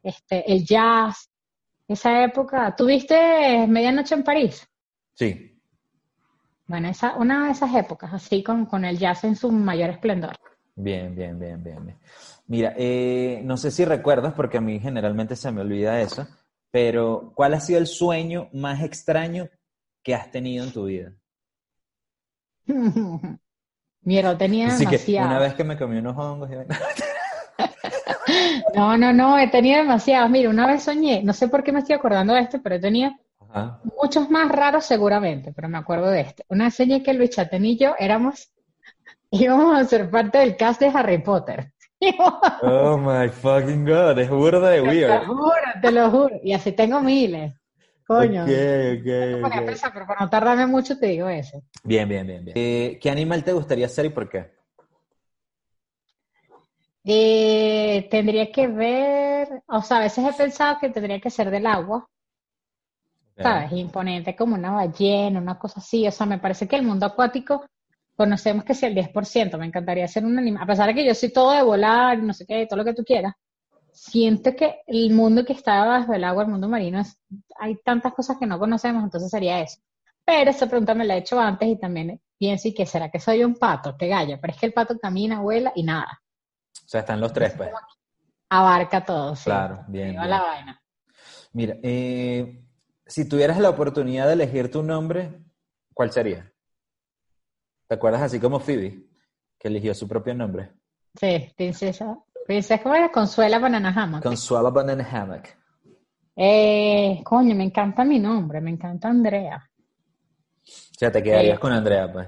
Este, 0.02 0.52
el 0.52 0.66
jazz, 0.66 1.30
esa 1.88 2.24
época. 2.24 2.76
¿Tuviste 2.76 3.66
Medianoche 3.68 4.16
en 4.16 4.24
París? 4.24 4.68
Sí. 5.14 5.53
Bueno, 6.66 6.88
esa, 6.88 7.16
una 7.16 7.46
de 7.46 7.52
esas 7.52 7.74
épocas, 7.76 8.14
así 8.14 8.42
con, 8.42 8.66
con 8.66 8.86
el 8.86 8.98
jazz 8.98 9.24
en 9.26 9.36
su 9.36 9.52
mayor 9.52 9.90
esplendor. 9.90 10.36
Bien, 10.76 11.14
bien, 11.14 11.38
bien, 11.38 11.64
bien, 11.64 11.86
bien. 11.86 11.98
Mira, 12.48 12.74
eh, 12.78 13.42
no 13.44 13.58
sé 13.58 13.70
si 13.72 13.86
recuerdas, 13.86 14.34
porque 14.34 14.58
a 14.58 14.62
mí 14.62 14.80
generalmente 14.80 15.36
se 15.36 15.52
me 15.52 15.62
olvida 15.62 16.02
eso, 16.02 16.28
pero 16.72 17.32
¿cuál 17.36 17.54
ha 17.54 17.60
sido 17.60 17.80
el 17.80 17.88
sueño 17.88 18.50
más 18.54 18.82
extraño 18.82 19.50
que 20.02 20.16
has 20.16 20.32
tenido 20.32 20.66
en 20.66 20.74
tu 20.74 20.86
vida? 20.86 21.14
Mira, 24.02 24.38
tenía 24.38 24.68
Así 24.68 24.86
que 24.86 25.00
una 25.18 25.40
vez 25.40 25.54
que 25.54 25.64
me 25.64 25.78
comí 25.78 25.98
unos 25.98 26.18
hongos 26.18 26.50
y. 26.50 26.56
No, 28.74 28.98
no, 28.98 29.14
no, 29.14 29.38
he 29.38 29.50
tenido 29.50 29.78
demasiados. 29.78 30.30
Mira, 30.30 30.50
una 30.50 30.66
vez 30.66 30.84
soñé, 30.84 31.22
no 31.24 31.34
sé 31.34 31.48
por 31.48 31.64
qué 31.64 31.72
me 31.72 31.80
estoy 31.80 31.96
acordando 31.96 32.34
de 32.34 32.42
esto, 32.42 32.60
pero 32.64 32.76
he 32.76 32.80
tenido 32.80 33.12
Ajá. 33.54 33.80
muchos 33.84 34.30
más 34.30 34.50
raros 34.50 34.86
seguramente, 34.86 35.54
pero 35.54 35.70
me 35.70 35.78
acuerdo 35.78 36.08
de 36.10 36.22
este. 36.22 36.46
Una 36.50 36.72
soñé 36.72 37.04
que 37.04 37.14
Luis 37.14 37.32
Chatén 37.32 37.66
y 37.66 37.78
yo 37.78 37.96
éramos, 38.00 38.52
íbamos 39.32 39.78
a 39.78 39.86
ser 39.86 40.10
parte 40.12 40.40
del 40.40 40.58
cast 40.58 40.82
de 40.82 40.88
Harry 40.88 41.20
Potter. 41.20 41.74
Oh 42.64 42.98
my 42.98 43.30
fucking 43.30 43.86
god, 43.86 44.18
es 44.18 44.28
burda 44.30 44.70
de 44.72 44.82
Te 44.82 44.88
lo 44.88 44.90
weird. 44.90 45.26
juro, 45.26 45.54
te 45.82 45.92
lo 45.92 46.12
juro. 46.12 46.40
Y 46.44 46.54
así 46.54 46.72
tengo 46.74 47.02
miles. 47.02 47.54
Coño. 48.06 48.44
Ok, 48.44 48.50
ok, 49.00 49.08
ponía 49.42 49.60
a 49.60 49.64
ok. 49.64 49.66
pensar, 49.66 49.92
pero 49.94 50.08
para 50.08 50.22
no 50.22 50.30
tardarme 50.30 50.68
mucho 50.68 50.98
te 50.98 51.08
digo 51.08 51.28
eso. 51.30 51.62
Bien, 51.84 52.08
bien, 52.10 52.26
bien, 52.28 52.44
bien. 52.46 52.58
Eh, 52.58 53.00
¿qué 53.02 53.10
animal 53.10 53.44
te 53.44 53.54
gustaría 53.54 53.88
ser 53.90 54.06
y 54.06 54.10
por 54.10 54.30
qué? 54.30 54.52
Eh, 57.06 58.08
tendría 58.10 58.52
que 58.52 58.68
ver, 58.68 59.64
o 59.68 59.82
sea, 59.82 59.98
a 59.98 60.00
veces 60.02 60.26
he 60.26 60.34
pensado 60.34 60.78
que 60.80 60.90
tendría 60.90 61.20
que 61.20 61.30
ser 61.30 61.50
del 61.52 61.66
agua, 61.68 62.10
¿sabes? 63.38 63.72
Imponente 63.74 64.36
como 64.36 64.56
una 64.56 64.72
ballena, 64.72 65.40
una 65.40 65.58
cosa 65.58 65.80
así. 65.80 66.08
O 66.08 66.12
sea, 66.12 66.26
me 66.26 66.40
parece 66.40 66.68
que 66.68 66.76
el 66.76 66.84
mundo 66.84 67.06
acuático 67.06 67.66
conocemos 68.16 68.64
que 68.64 68.76
si 68.76 68.86
el 68.86 68.96
10%, 68.96 69.58
me 69.58 69.66
encantaría 69.66 70.08
ser 70.08 70.26
un 70.26 70.38
animal, 70.38 70.64
a 70.64 70.68
pesar 70.68 70.88
de 70.88 70.94
que 70.94 71.06
yo 71.06 71.16
soy 71.16 71.32
todo 71.32 71.52
de 71.52 71.64
volar, 71.64 72.20
no 72.20 72.34
sé 72.34 72.46
qué, 72.46 72.66
todo 72.68 72.78
lo 72.78 72.86
que 72.86 72.94
tú 72.94 73.04
quieras, 73.04 73.34
siento 73.92 74.56
que 74.56 74.82
el 74.88 75.12
mundo 75.12 75.46
que 75.46 75.54
está 75.54 75.84
bajo 75.86 76.14
el 76.14 76.24
agua, 76.24 76.44
el 76.44 76.50
mundo 76.50 76.68
marino, 76.68 77.00
es, 77.00 77.18
hay 77.60 77.76
tantas 77.84 78.14
cosas 78.14 78.38
que 78.38 78.46
no 78.46 78.60
conocemos, 78.60 79.04
entonces 79.04 79.30
sería 79.30 79.62
eso. 79.62 79.80
Pero 80.26 80.52
esa 80.52 80.68
pregunta 80.68 80.94
me 80.94 81.06
la 81.06 81.16
he 81.16 81.20
hecho 81.20 81.40
antes 81.40 81.68
y 81.68 81.78
también 81.78 82.22
pienso, 82.38 82.68
¿y 82.68 82.74
qué 82.74 82.86
será 82.86 83.10
que 83.10 83.20
soy 83.20 83.44
un 83.44 83.56
pato? 83.56 83.96
¿Qué 83.98 84.08
gallo? 84.08 84.38
Pero 84.40 84.54
es 84.54 84.60
que 84.60 84.66
el 84.68 84.74
pato 84.74 84.98
camina, 85.00 85.42
vuela 85.42 85.72
y 85.76 85.84
nada, 85.84 86.22
O 86.86 86.88
sea, 86.88 87.02
están 87.02 87.20
los 87.20 87.34
tres, 87.34 87.54
pues. 87.58 87.72
abarca 88.50 89.04
todo. 89.04 89.36
sí. 89.36 89.46
Claro, 89.46 89.84
bien, 89.88 90.12
bien. 90.12 90.30
la 90.30 90.42
vaina. 90.42 90.82
Mira, 91.54 91.76
eh, 91.84 92.64
si 93.06 93.28
tuvieras 93.28 93.60
la 93.60 93.70
oportunidad 93.70 94.28
de 94.28 94.34
elegir 94.34 94.72
tu 94.72 94.84
nombre, 94.84 95.40
¿cuál 95.94 96.12
sería? 96.12 96.52
¿Te 97.88 97.96
acuerdas 97.96 98.22
así 98.24 98.40
como 98.40 98.60
Phoebe, 98.60 99.06
que 99.60 99.68
eligió 99.68 99.94
su 99.94 100.08
propio 100.08 100.34
nombre? 100.34 100.72
Sí, 101.20 101.52
princesa. 101.56 102.18
Princesa, 102.46 102.82
¿cómo 102.82 102.96
era? 102.96 103.12
Consuela 103.12 103.60
Banana 103.60 103.94
Hammock. 103.96 104.24
Consuela 104.24 104.70
Banana 104.70 105.08
Hammock. 105.10 105.48
Eh, 106.36 107.22
coño, 107.24 107.56
me 107.56 107.64
encanta 107.66 108.04
mi 108.04 108.20
nombre, 108.20 108.60
me 108.60 108.72
encanta 108.72 109.08
Andrea. 109.10 109.70
O 110.66 110.98
sea, 110.98 111.12
te 111.12 111.22
quedarías 111.22 111.58
Eh. 111.58 111.60
con 111.60 111.72
Andrea, 111.72 112.12
pues. 112.12 112.28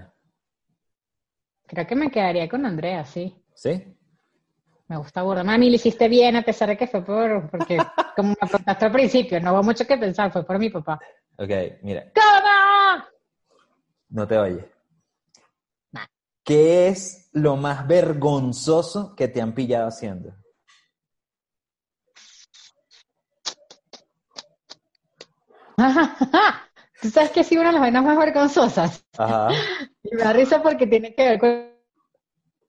Creo 1.68 1.88
que 1.88 1.96
me 1.96 2.12
quedaría 2.12 2.48
con 2.48 2.66
Andrea, 2.66 3.04
sí. 3.06 3.36
¿Sí? 3.56 3.98
Me 4.88 4.98
gusta 4.98 5.24
burda. 5.24 5.44
Mami, 5.44 5.70
lo 5.70 5.76
hiciste 5.76 6.08
bien, 6.08 6.36
a 6.36 6.44
pesar 6.44 6.70
de 6.70 6.78
que 6.78 6.88
fue 6.88 7.04
por, 7.04 7.50
porque, 7.50 7.78
como 8.16 8.36
me 8.40 8.50
contaste 8.50 8.86
al 8.86 8.92
principio, 8.92 9.40
no 9.40 9.54
hubo 9.54 9.64
mucho 9.64 9.86
que 9.86 9.98
pensar, 9.98 10.32
fue 10.32 10.46
por 10.46 10.60
mi 10.60 10.70
papá. 10.70 11.00
Ok, 11.38 11.50
mira, 11.82 12.12
¿Cómo? 12.14 13.04
no 14.10 14.28
te 14.28 14.38
oye. 14.38 14.72
Nah. 15.92 16.06
¿Qué 16.44 16.88
es 16.88 17.30
lo 17.34 17.56
más 17.58 17.88
vergonzoso 17.88 19.16
que 19.16 19.28
te 19.28 19.42
han 19.42 19.54
pillado 19.54 19.88
haciendo? 19.88 20.36
Tú 27.02 27.10
sabes 27.10 27.32
que 27.32 27.42
ha 27.42 27.44
sido 27.44 27.62
una 27.62 27.70
de 27.70 27.74
las 27.74 27.82
vainas 27.82 28.04
más 28.04 28.18
vergonzosas. 28.18 29.06
Ajá. 29.18 29.50
Y 30.08 30.16
me 30.16 30.22
da 30.24 30.34
risa 30.34 30.62
porque 30.62 30.86
tiene 30.86 31.16
que 31.16 31.24
ver 31.24 31.40
con, 31.40 31.75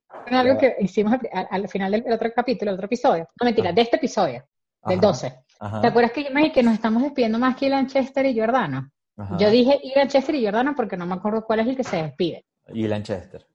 con 0.08 0.34
algo 0.34 0.58
que 0.58 0.76
hicimos 0.80 1.12
al, 1.14 1.20
al- 1.32 1.48
al 1.50 1.68
final 1.68 1.90
del 1.92 2.12
otro 2.12 2.32
capítulo, 2.34 2.70
del 2.70 2.76
otro 2.78 2.86
episodio. 2.86 3.28
No, 3.40 3.44
mentira, 3.44 3.72
de 3.72 3.80
este 3.82 3.96
episodio, 3.96 4.44
del 4.84 4.98
Ajá. 4.98 5.06
12. 5.08 5.38
Ajá. 5.60 5.80
¿Te 5.80 5.86
acuerdas 5.88 6.12
que 6.12 6.24
yo 6.24 6.30
me 6.30 6.40
dije 6.42 6.52
que 6.52 6.62
nos 6.62 6.74
estamos 6.74 7.02
despidiendo 7.02 7.38
más 7.38 7.56
que 7.56 7.66
Ilan 7.66 7.86
Chester 7.86 8.26
y 8.26 8.38
Jordano? 8.38 8.90
Ajá. 9.16 9.36
Yo 9.38 9.50
dije 9.50 9.78
Ilan 9.82 10.08
Chester 10.08 10.34
y 10.34 10.44
Jordano 10.44 10.74
porque 10.76 10.96
no 10.96 11.06
me 11.06 11.14
acuerdo 11.14 11.44
cuál 11.44 11.60
es 11.60 11.66
el 11.68 11.76
que 11.76 11.84
se 11.84 11.96
despide. 12.02 12.44
Y 12.72 12.86
Lanchester. 12.86 13.46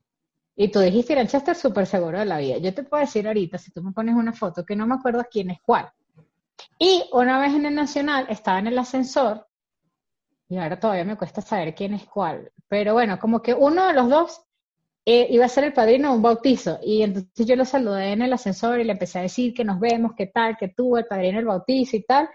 Y 0.56 0.70
tú 0.70 0.80
dijiste 0.80 1.14
Ilan 1.14 1.28
Chester 1.28 1.56
súper 1.56 1.86
seguro 1.86 2.20
de 2.20 2.26
la 2.26 2.38
vida. 2.38 2.58
Yo 2.58 2.74
te 2.74 2.84
puedo 2.84 3.02
decir 3.02 3.26
ahorita, 3.28 3.58
si 3.58 3.72
tú 3.72 3.82
me 3.84 3.92
pones 3.92 4.16
una 4.16 4.34
foto, 4.34 4.66
que 4.66 4.76
no 4.76 4.86
me 4.88 4.96
acuerdo 4.96 5.26
quién 5.32 5.50
es 5.52 5.60
cuál. 5.62 5.90
Y 6.78 7.04
una 7.14 7.40
vez 7.40 7.54
en 7.54 7.66
el 7.66 7.76
Nacional 7.76 8.26
estaba 8.30 8.60
en 8.60 8.68
el 8.68 8.78
ascensor, 8.78 9.48
y 10.50 10.58
ahora 10.58 10.80
todavía 10.80 11.06
me 11.06 11.16
cuesta 11.16 11.42
saber 11.42 11.74
quién 11.74 11.94
es 11.94 12.06
cuál, 12.06 12.52
pero 12.68 12.94
bueno, 12.94 13.18
como 13.20 13.42
que 13.42 13.54
uno 13.54 13.88
de 13.88 13.94
los 13.94 14.10
dos 14.10 14.42
eh, 15.06 15.28
iba 15.32 15.46
a 15.46 15.50
ser 15.50 15.64
el 15.64 15.74
padrino 15.74 16.10
de 16.10 16.16
un 16.16 16.22
bautizo, 16.22 16.80
y 16.84 17.02
entonces 17.02 17.46
yo 17.46 17.56
lo 17.56 17.66
saludé 17.66 18.12
en 18.12 18.22
el 18.22 18.34
ascensor 18.34 18.80
y 18.80 18.84
le 18.84 18.94
empecé 18.94 19.20
a 19.20 19.24
decir 19.24 19.54
que 19.54 19.64
nos 19.64 19.80
vemos, 19.80 20.12
qué 20.16 20.28
tal, 20.28 20.58
que 20.58 20.70
tú, 20.70 20.98
el 20.98 21.06
padrino 21.06 21.38
del 21.38 21.46
bautizo 21.46 21.98
y 21.98 22.04
tal, 22.04 22.30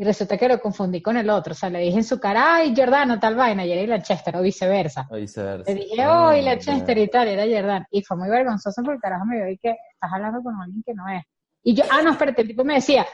y 0.00 0.04
resulta 0.04 0.38
que 0.38 0.48
lo 0.48 0.58
confundí 0.62 1.02
con 1.02 1.18
el 1.18 1.28
otro, 1.28 1.52
o 1.52 1.54
sea, 1.54 1.68
le 1.68 1.80
dije 1.80 1.98
en 1.98 2.04
su 2.04 2.18
cara, 2.18 2.54
ay, 2.54 2.72
Jordano, 2.74 3.20
tal 3.20 3.34
vaina, 3.34 3.66
y 3.66 3.72
era 3.72 3.86
Lanchester, 3.86 4.34
o 4.34 4.40
viceversa. 4.40 5.06
O 5.10 5.16
viceversa. 5.16 5.70
Le 5.70 5.80
dije, 5.80 6.02
Ah, 6.02 6.28
oh, 6.28 6.34
y 6.34 6.40
Lanchester 6.40 6.96
y 6.96 7.08
tal, 7.08 7.28
era 7.28 7.42
Jordan. 7.44 7.84
Y 7.90 8.02
fue 8.02 8.16
muy 8.16 8.30
vergonzoso 8.30 8.80
porque 8.82 8.94
el 8.96 9.00
carajo 9.02 9.26
me 9.26 9.36
vio 9.36 9.50
y 9.50 9.58
que 9.58 9.76
estás 9.92 10.10
hablando 10.10 10.42
con 10.42 10.54
alguien 10.58 10.82
que 10.86 10.94
no 10.94 11.06
es. 11.06 11.22
Y 11.62 11.74
yo, 11.74 11.84
ah, 11.90 12.00
no, 12.00 12.12
espérate, 12.12 12.40
el 12.40 12.48
tipo 12.48 12.64
me 12.64 12.76
decía, 12.76 13.06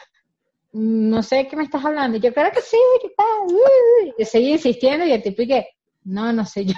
"Mm, 0.75 1.11
no 1.11 1.25
sé 1.25 1.37
de 1.39 1.49
qué 1.49 1.57
me 1.57 1.65
estás 1.65 1.85
hablando. 1.85 2.19
Y 2.19 2.21
yo, 2.21 2.33
claro 2.33 2.53
que 2.55 2.61
sí, 2.61 2.79
¿qué 3.03 3.09
tal? 3.17 3.53
Uy". 3.53 4.15
Y 4.17 4.25
seguí 4.25 4.53
insistiendo 4.53 5.05
y 5.05 5.11
el 5.11 5.25
tipo 5.25 5.43
y 5.43 5.49
que, 5.49 5.67
no, 6.05 6.33
no 6.33 6.45
sé 6.47 6.67
yo. 6.67 6.75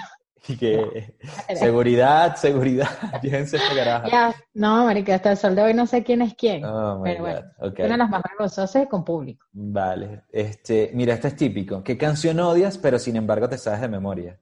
Y 0.47 0.57
que, 0.57 1.15
seguridad, 1.55 2.35
seguridad. 2.35 2.87
Llévense 3.21 3.57
esta 3.57 3.75
caraja. 3.75 4.09
Ya, 4.09 4.35
no, 4.53 4.85
marica, 4.85 5.15
hasta 5.15 5.31
el 5.31 5.37
sol 5.37 5.55
de 5.55 5.61
hoy 5.61 5.73
no 5.73 5.85
sé 5.85 6.03
quién 6.03 6.21
es 6.21 6.35
quién. 6.35 6.63
Oh 6.65 7.01
Pero 7.03 7.21
bueno, 7.21 7.41
God. 7.59 7.67
ok. 7.69 7.79
Una 7.79 7.89
de 7.89 7.97
las 7.97 8.09
más 8.09 8.21
vergonzosas 8.23 8.87
con 8.87 9.03
público. 9.03 9.45
Vale. 9.51 10.23
Este, 10.31 10.91
mira, 10.93 11.13
este 11.13 11.29
es 11.29 11.35
típico. 11.35 11.83
¿Qué 11.83 11.97
canción 11.97 12.39
odias, 12.39 12.77
pero 12.77 12.97
sin 12.99 13.15
embargo 13.15 13.49
te 13.49 13.57
sabes 13.57 13.81
de 13.81 13.87
memoria? 13.87 14.39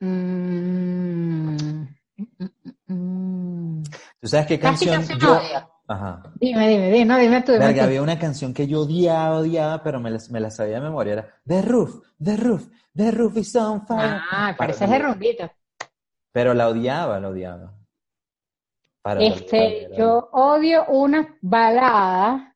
Mm, 0.00 1.56
mm, 1.56 2.26
mm, 2.38 2.92
mm. 2.92 3.82
¿Tú 4.20 4.28
sabes 4.28 4.46
qué 4.46 4.58
canción 4.58 4.96
canción 4.96 5.18
yo... 5.18 5.40
Ajá. 5.88 6.22
Dime, 6.40 6.68
dime, 6.68 6.90
dime, 6.90 7.04
no, 7.04 7.16
dime 7.16 7.42
tú. 7.42 7.52
dime 7.52 7.66
Verga, 7.66 7.84
había 7.84 8.02
una 8.02 8.18
canción 8.18 8.52
que 8.52 8.66
yo 8.66 8.80
odiaba, 8.80 9.38
odiaba, 9.38 9.82
pero 9.82 10.00
me 10.00 10.10
la, 10.10 10.18
me 10.30 10.40
la 10.40 10.50
sabía 10.50 10.76
de 10.76 10.80
memoria. 10.80 11.12
Era 11.12 11.28
The 11.46 11.62
Roof, 11.62 12.00
The 12.22 12.36
Roof, 12.36 12.66
The 12.96 13.10
Roof 13.10 13.36
is 13.36 13.54
on 13.56 13.86
fire. 13.86 14.20
Ah, 14.30 14.54
parece 14.56 14.86
de 14.86 14.98
rumbito. 14.98 15.50
Pero 16.32 16.54
la 16.54 16.68
odiaba, 16.68 17.20
la 17.20 17.28
odiaba. 17.28 17.72
Para 19.02 19.20
Este, 19.20 19.90
yo 19.96 20.28
odio 20.32 20.86
una 20.88 21.36
balada 21.40 22.54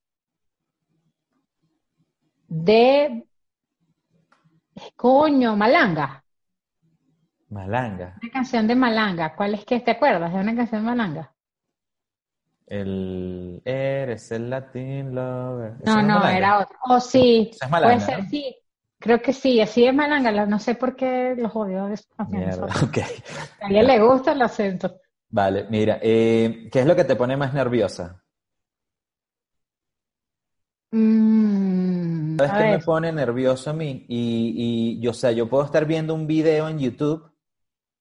de 2.48 3.26
coño, 4.96 5.56
Malanga. 5.56 6.24
Malanga. 7.50 8.16
Una 8.22 8.32
canción 8.32 8.66
de 8.66 8.74
Malanga. 8.74 9.34
¿Cuál 9.36 9.54
es 9.54 9.64
que 9.64 9.80
te 9.80 9.90
acuerdas 9.92 10.32
de 10.32 10.38
una 10.40 10.54
canción 10.56 10.82
de 10.82 10.86
Malanga? 10.86 11.34
El 12.66 13.60
Eres 13.64 14.30
el 14.30 14.48
Latin 14.48 15.14
Lover. 15.14 15.74
¿Eso 15.82 15.96
No, 15.96 16.02
no, 16.02 16.14
Malanga? 16.20 16.36
era 16.38 16.58
otro. 16.60 16.76
Oh, 16.84 17.00
sí. 17.00 17.50
Esa 17.52 17.64
es 17.66 17.70
Malanga, 17.70 17.94
Puede 17.94 18.06
ser, 18.06 18.22
¿no? 18.24 18.30
sí. 18.30 18.56
Creo 19.00 19.20
que 19.22 19.32
sí, 19.32 19.60
así 19.60 19.84
es 19.86 19.94
Malanga. 19.94 20.30
lo- 20.30 20.46
No 20.46 20.58
sé 20.58 20.74
por 20.74 20.94
qué 20.94 21.34
los 21.36 21.56
odio 21.56 21.86
de. 21.86 21.98
Mierda, 22.28 22.66
ok. 22.84 22.98
A 23.60 23.66
alguien 23.66 23.86
le 23.86 23.98
gusta 23.98 24.32
el 24.32 24.42
acento. 24.42 25.00
Vale, 25.30 25.66
mira, 25.70 25.98
eh, 26.02 26.68
¿qué 26.70 26.80
es 26.80 26.86
lo 26.86 26.94
que 26.94 27.04
te 27.04 27.16
pone 27.16 27.36
más 27.36 27.54
nerviosa? 27.54 28.22
Mm, 30.92 32.36
¿Sabes 32.36 32.52
qué 32.52 32.70
me 32.70 32.78
pone 32.80 33.12
nervioso 33.12 33.70
a 33.70 33.72
mí? 33.72 34.04
Y, 34.08 34.96
y 34.98 35.00
yo, 35.00 35.12
o 35.12 35.14
sea, 35.14 35.30
yo 35.32 35.48
puedo 35.48 35.64
estar 35.64 35.86
viendo 35.86 36.14
un 36.14 36.26
video 36.26 36.68
en 36.68 36.78
YouTube 36.78 37.30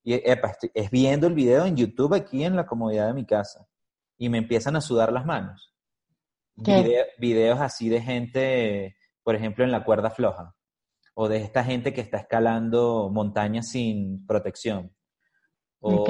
y, 0.03 0.15
epa, 0.15 0.49
estoy- 0.49 0.71
es 0.73 0.89
viendo 0.89 1.27
el 1.27 1.33
video 1.33 1.65
en 1.65 1.77
YouTube 1.77 2.13
aquí 2.15 2.43
en 2.43 2.55
la 2.55 2.65
comodidad 2.65 3.07
de 3.07 3.13
mi 3.13 3.25
casa 3.25 3.67
y 4.17 4.27
me 4.29 4.39
empiezan 4.39 4.75
a 4.75 4.81
sudar 4.81 5.11
las 5.13 5.25
manos. 5.25 5.73
¿Qué? 6.63 6.81
Vide- 6.83 7.05
videos 7.19 7.61
así 7.61 7.87
de 7.89 8.01
gente, 8.01 8.95
por 9.23 9.35
ejemplo, 9.35 9.63
en 9.63 9.71
la 9.71 9.83
cuerda 9.85 10.09
floja 10.09 10.55
o 11.21 11.27
de 11.27 11.35
esta 11.43 11.65
gente 11.65 11.91
que 11.91 11.99
está 11.99 12.17
escalando 12.17 13.09
montañas 13.11 13.67
sin 13.67 14.25
protección. 14.25 14.89
O, 15.81 16.05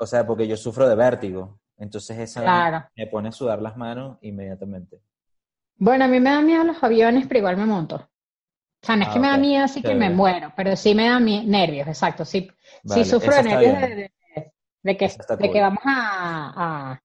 o 0.00 0.06
sea, 0.06 0.26
porque 0.26 0.48
yo 0.48 0.56
sufro 0.56 0.88
de 0.88 0.96
vértigo, 0.96 1.60
entonces 1.78 2.18
esa 2.18 2.42
Claro. 2.42 2.84
me 2.96 3.06
pone 3.06 3.28
a 3.28 3.32
sudar 3.32 3.62
las 3.62 3.76
manos 3.76 4.18
inmediatamente. 4.20 5.00
Bueno, 5.76 6.06
a 6.06 6.08
mí 6.08 6.18
me 6.18 6.30
da 6.30 6.42
miedo 6.42 6.64
los 6.64 6.82
aviones, 6.82 7.26
pero 7.28 7.38
igual 7.38 7.56
me 7.56 7.66
monto. 7.66 7.96
O 7.96 8.86
sea, 8.86 8.96
no 8.96 9.02
es 9.02 9.10
Ah, 9.10 9.12
que 9.12 9.20
me 9.20 9.28
da 9.28 9.36
miedo 9.36 9.64
así 9.64 9.80
que 9.80 9.94
me 9.94 10.10
muero, 10.10 10.52
pero 10.56 10.74
sí 10.74 10.92
me 10.92 11.08
da 11.08 11.20
nervios, 11.20 11.86
exacto. 11.86 12.24
Sí, 12.24 12.50
Vale, 12.82 13.04
sí 13.04 13.10
sufro 13.10 13.36
de 13.36 13.42
nervios 13.44 13.80
de, 13.80 13.88
bien. 13.88 13.96
de- 13.96 14.12
de 14.82 14.96
que, 14.96 15.08
de 15.38 15.50
que 15.52 15.60
vamos 15.60 15.82
a, 15.84 16.90
a, 16.94 17.02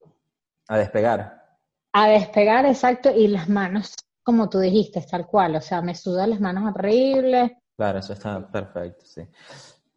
A 0.67 0.78
despegar. 0.80 1.56
a 1.93 2.08
despegar, 2.08 2.65
exacto, 2.65 3.12
y 3.15 3.28
las 3.28 3.47
manos, 3.47 3.93
como 4.28 4.50
tú 4.50 4.60
dijiste, 4.60 5.02
tal 5.10 5.26
cual. 5.26 5.56
O 5.56 5.62
sea, 5.62 5.82
me 5.82 5.96
sudan 5.96 6.32
las 6.32 6.42
manos 6.42 6.66
horribles. 6.76 7.54
Claro, 7.78 8.00
eso 8.00 8.12
está 8.12 8.46
perfecto, 8.52 9.06
sí. 9.06 9.22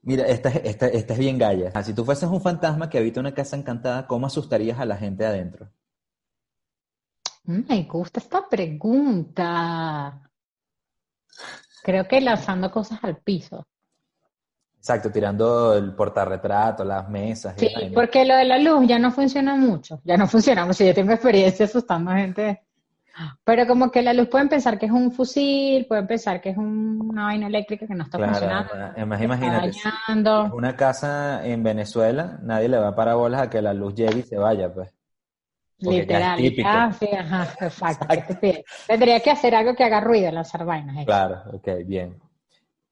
Mira, 0.03 0.25
esta, 0.29 0.51
es- 0.51 0.61
esta, 0.65 0.87
esta 0.87 1.13
es 1.15 1.19
bien 1.19 1.37
galla. 1.37 1.83
Si 1.83 1.93
tú 1.95 2.05
fueses 2.05 2.29
un 2.29 2.41
fantasma 2.41 2.89
que 2.89 2.99
habita 2.99 3.19
una 3.21 3.35
casa 3.35 3.57
encantada, 3.57 4.07
¿cómo 4.07 4.27
asustarías 4.29 4.79
a 4.79 4.85
la 4.85 4.97
gente 4.97 5.27
adentro? 5.27 5.69
Mm, 7.45 7.65
Me 7.69 7.83
gusta 7.83 8.19
esta 8.21 8.49
pregunta. 8.49 10.23
Creo 11.83 12.07
que 12.09 12.21
lanzando 12.21 12.71
cosas 12.71 13.01
al 13.03 13.19
piso. 13.19 13.67
Exacto, 14.79 15.11
tirando 15.13 15.75
el 15.75 15.95
portarretrato, 15.95 16.85
las 16.85 17.09
mesas. 17.09 17.55
Sí, 17.59 17.69
porque 17.95 18.25
lo 18.25 18.35
de 18.37 18.45
la 18.47 18.59
luz 18.59 18.87
ya 18.89 18.99
no 18.99 19.11
funciona 19.13 19.55
mucho. 19.55 20.01
Ya 20.05 20.17
no 20.17 20.27
funciona 20.27 20.65
mucho. 20.65 20.85
Yo 20.85 20.95
tengo 20.95 21.13
experiencia 21.13 21.67
asustando 21.67 22.11
a 22.11 22.17
gente. 22.17 22.63
Pero 23.45 23.67
como 23.67 23.91
que 23.91 24.03
la 24.03 24.13
luz 24.13 24.29
pueden 24.29 24.49
pensar 24.49 24.79
que 24.79 24.87
es 24.87 24.93
un 24.93 25.13
fusil, 25.13 25.87
pueden 25.87 26.07
pensar 26.07 26.41
que 26.41 26.51
es 26.51 26.57
un- 26.57 27.01
una 27.11 27.25
vaina 27.25 27.47
eléctrica 27.49 27.87
que 27.87 27.95
no 27.95 28.05
está 28.05 28.19
Claro, 28.19 28.35
funcionando. 28.37 28.73
además 28.75 29.23
imagínate, 29.23 29.73
si 29.73 29.81
una 30.53 30.77
casa 30.77 31.47
en 31.47 31.63
Venezuela, 31.63 32.39
nadie 32.43 32.69
le 32.69 32.79
va 32.79 32.89
a 32.89 32.95
parar 32.95 33.17
bolas 33.17 33.43
a 33.43 33.51
que 33.51 33.63
la 33.63 33.73
luz 33.75 33.95
llegue 33.95 34.21
y 34.21 34.23
se 34.23 34.37
vaya, 34.37 34.73
pues. 34.73 34.91
porque 35.83 36.07
ya 36.07 36.19
es 36.19 36.25
Literal. 36.27 36.37
típico. 36.37 36.69
Ah, 36.69 36.93
sí, 36.93 37.09
ajá, 37.13 37.43
exacto. 37.63 38.39
Tendría 38.87 39.21
que 39.21 39.31
hacer 39.31 39.55
algo 39.55 39.75
que 39.75 39.85
haga 39.85 40.01
ruido, 40.01 40.31
lanzar 40.31 40.65
vainas. 40.65 40.97
eso. 40.97 41.05
Claro, 41.07 41.43
ok, 41.55 41.69
bien. 41.87 42.21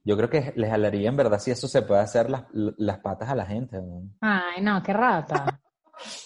Yo 0.05 0.17
creo 0.17 0.31
que 0.31 0.53
les 0.57 0.71
jalaría 0.71 1.09
en 1.11 1.17
verdad 1.17 1.39
si 1.41 1.51
eso 1.51 1.69
se 1.69 1.83
puede 1.83 2.01
hacer 2.01 2.31
las, 2.31 2.45
las 2.53 2.99
patas 3.01 3.29
a 3.31 3.35
la 3.37 3.47
gente. 3.47 3.79
¿no? 3.81 4.11
Ay, 4.21 4.61
no, 4.63 4.81
qué 4.83 4.93
rata. 4.93 5.58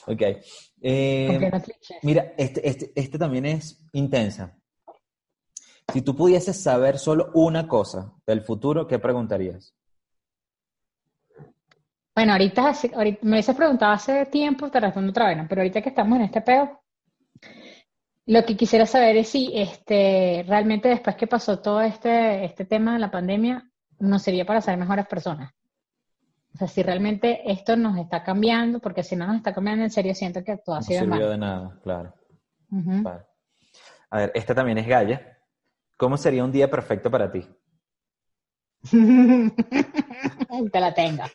Ok. 0.07 0.23
Eh. 0.83 1.51
Mira, 2.03 2.35
este, 2.37 2.69
este, 2.69 2.93
este 2.95 3.19
también 3.19 3.47
es 3.47 3.85
intensa. 3.93 4.57
Si 5.93 6.03
tú 6.03 6.17
pudieses 6.17 6.63
saber 6.63 6.99
solo 6.99 7.31
una 7.35 7.69
cosa 7.69 8.13
del 8.27 8.43
futuro, 8.43 8.87
¿qué 8.87 8.99
preguntarías? 8.99 9.75
Bueno, 12.15 12.33
ahorita, 12.33 12.73
me 13.23 13.31
hubiese 13.33 13.55
preguntado 13.55 13.93
hace 13.93 14.27
tiempo, 14.27 14.71
te 14.71 14.81
respondo 14.81 15.11
otra 15.11 15.29
vez, 15.29 15.37
¿no? 15.37 15.47
pero 15.49 15.63
ahorita 15.63 15.81
que 15.81 15.89
estamos 15.89 16.19
en 16.19 16.25
este 16.25 16.43
peo, 16.43 16.83
lo 18.27 18.45
que 18.45 18.57
quisiera 18.57 18.87
saber 18.87 19.17
es 19.17 19.29
si 19.29 19.51
este, 19.55 20.45
realmente 20.47 20.89
después 20.89 21.17
que 21.17 21.27
pasó 21.27 21.61
todo 21.61 21.81
este, 21.81 22.45
este 22.45 22.65
tema 22.67 22.95
de 22.95 22.99
la 22.99 23.11
pandemia, 23.11 23.69
nos 23.99 24.23
sirvió 24.23 24.45
para 24.45 24.61
ser 24.61 24.77
mejores 24.77 25.07
personas. 25.07 25.53
O 26.55 26.59
sea, 26.59 26.69
si 26.69 26.83
realmente 26.83 27.51
esto 27.51 27.77
nos 27.77 27.99
está 27.99 28.23
cambiando, 28.23 28.79
porque 28.79 29.03
si 29.03 29.17
no 29.17 29.27
nos 29.27 29.37
está 29.37 29.55
cambiando 29.55 29.85
en 29.85 29.91
serio, 29.91 30.15
siento 30.15 30.45
que 30.45 30.59
todo 30.59 30.77
ha 30.77 30.83
sido 30.83 31.01
en 31.01 31.05
sirvió 31.07 31.21
vano. 31.21 31.31
de 31.31 31.39
nada, 31.39 31.81
claro. 31.83 32.15
Vale. 32.69 33.25
A 34.11 34.19
ver, 34.19 34.33
esta 34.35 34.55
también 34.55 34.79
es 34.79 34.87
Gaya. 34.87 35.39
¿Cómo 35.97 36.17
sería 36.17 36.45
un 36.45 36.53
día 36.53 36.71
perfecto 36.71 37.11
para 37.11 37.31
ti? 37.31 37.47
Te 40.73 40.81
la 40.81 40.93
tenga. 40.93 41.31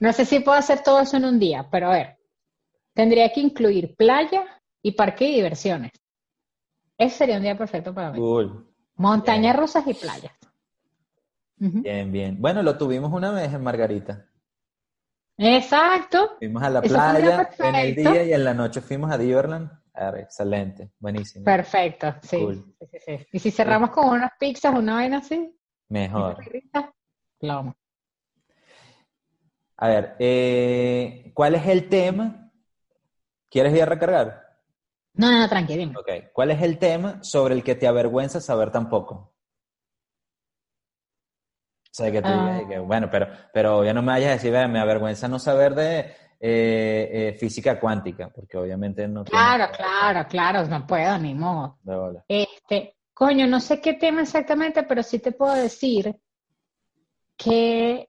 No 0.00 0.12
sé 0.12 0.24
si 0.24 0.40
puedo 0.40 0.58
hacer 0.58 0.82
todo 0.82 1.00
eso 1.00 1.16
en 1.16 1.24
un 1.24 1.38
día, 1.38 1.68
pero 1.70 1.88
a 1.88 1.92
ver, 1.92 2.18
tendría 2.94 3.32
que 3.32 3.40
incluir 3.40 3.94
playa 3.96 4.44
y 4.82 4.92
parque 4.92 5.26
de 5.26 5.30
diversiones. 5.32 5.92
Ese 6.96 7.18
sería 7.18 7.36
un 7.36 7.42
día 7.42 7.56
perfecto 7.56 7.94
para 7.94 8.10
mí. 8.10 8.18
Cool. 8.18 8.66
Montañas 8.96 9.56
rusas 9.56 9.86
y 9.86 9.94
playas. 9.94 10.32
Bien, 11.58 12.12
bien. 12.12 12.40
Bueno, 12.40 12.62
lo 12.62 12.76
tuvimos 12.78 13.12
una 13.12 13.32
vez 13.32 13.52
en 13.52 13.62
Margarita. 13.62 14.26
Exacto. 15.36 16.36
Fuimos 16.38 16.62
a 16.62 16.70
la 16.70 16.80
Eso 16.80 16.94
playa 16.94 17.48
en 17.58 17.74
el 17.76 17.94
día 17.94 18.24
y 18.24 18.32
en 18.32 18.44
la 18.44 18.54
noche 18.54 18.80
fuimos 18.80 19.10
a 19.10 19.18
Diverland. 19.18 19.70
Ah, 19.94 20.12
excelente, 20.16 20.92
buenísimo. 20.98 21.44
Perfecto, 21.44 22.14
sí. 22.22 22.38
Cool. 22.38 22.74
sí, 22.78 22.86
sí, 22.92 22.98
sí. 23.04 23.26
Y 23.32 23.38
si 23.38 23.50
cerramos 23.50 23.90
con 23.90 24.08
unas 24.08 24.30
pizzas, 24.38 24.74
una 24.74 24.94
vaina 24.94 25.18
así, 25.18 25.56
Mejor. 25.88 26.36
plomo. 27.38 27.74
A 29.76 29.88
ver, 29.88 30.16
eh, 30.18 31.30
¿cuál 31.34 31.54
es 31.54 31.66
el 31.66 31.88
tema? 31.88 32.50
¿Quieres 33.48 33.74
ir 33.74 33.82
a 33.82 33.86
recargar? 33.86 34.60
No, 35.14 35.30
no, 35.30 35.38
no, 35.38 35.48
tranqui, 35.48 35.76
dime. 35.76 35.94
Ok. 35.96 36.32
¿Cuál 36.32 36.50
es 36.50 36.62
el 36.62 36.78
tema 36.78 37.22
sobre 37.22 37.54
el 37.54 37.64
que 37.64 37.74
te 37.74 37.86
avergüenza 37.86 38.40
saber 38.40 38.70
tan 38.70 38.88
poco? 38.88 39.32
O 41.98 42.02
sea, 42.04 42.12
que 42.12 42.22
tú 42.22 42.28
digas 42.28 42.62
Ah. 42.64 42.68
que, 42.68 42.78
bueno, 42.78 43.08
pero, 43.10 43.26
pero 43.52 43.84
ya 43.84 43.92
no 43.92 44.02
me 44.02 44.12
vayas 44.12 44.28
a 44.30 44.32
decir, 44.34 44.52
"Ve, 44.52 44.68
me 44.68 44.78
avergüenza 44.78 45.26
no 45.26 45.40
saber 45.40 45.74
de 45.74 45.98
eh, 46.40 47.08
eh, 47.30 47.36
física 47.40 47.80
cuántica, 47.80 48.30
porque 48.32 48.56
obviamente 48.56 49.08
no 49.08 49.24
Claro, 49.24 49.72
claro, 49.76 50.28
claro, 50.28 50.64
no 50.68 50.86
puedo, 50.86 51.18
ni 51.18 51.34
modo. 51.34 51.78
Este, 52.28 52.94
coño, 53.12 53.48
no 53.48 53.58
sé 53.58 53.80
qué 53.80 53.94
tema 53.94 54.22
exactamente, 54.22 54.84
pero 54.84 55.02
sí 55.02 55.18
te 55.18 55.32
puedo 55.32 55.52
decir 55.54 56.14
que, 57.36 58.08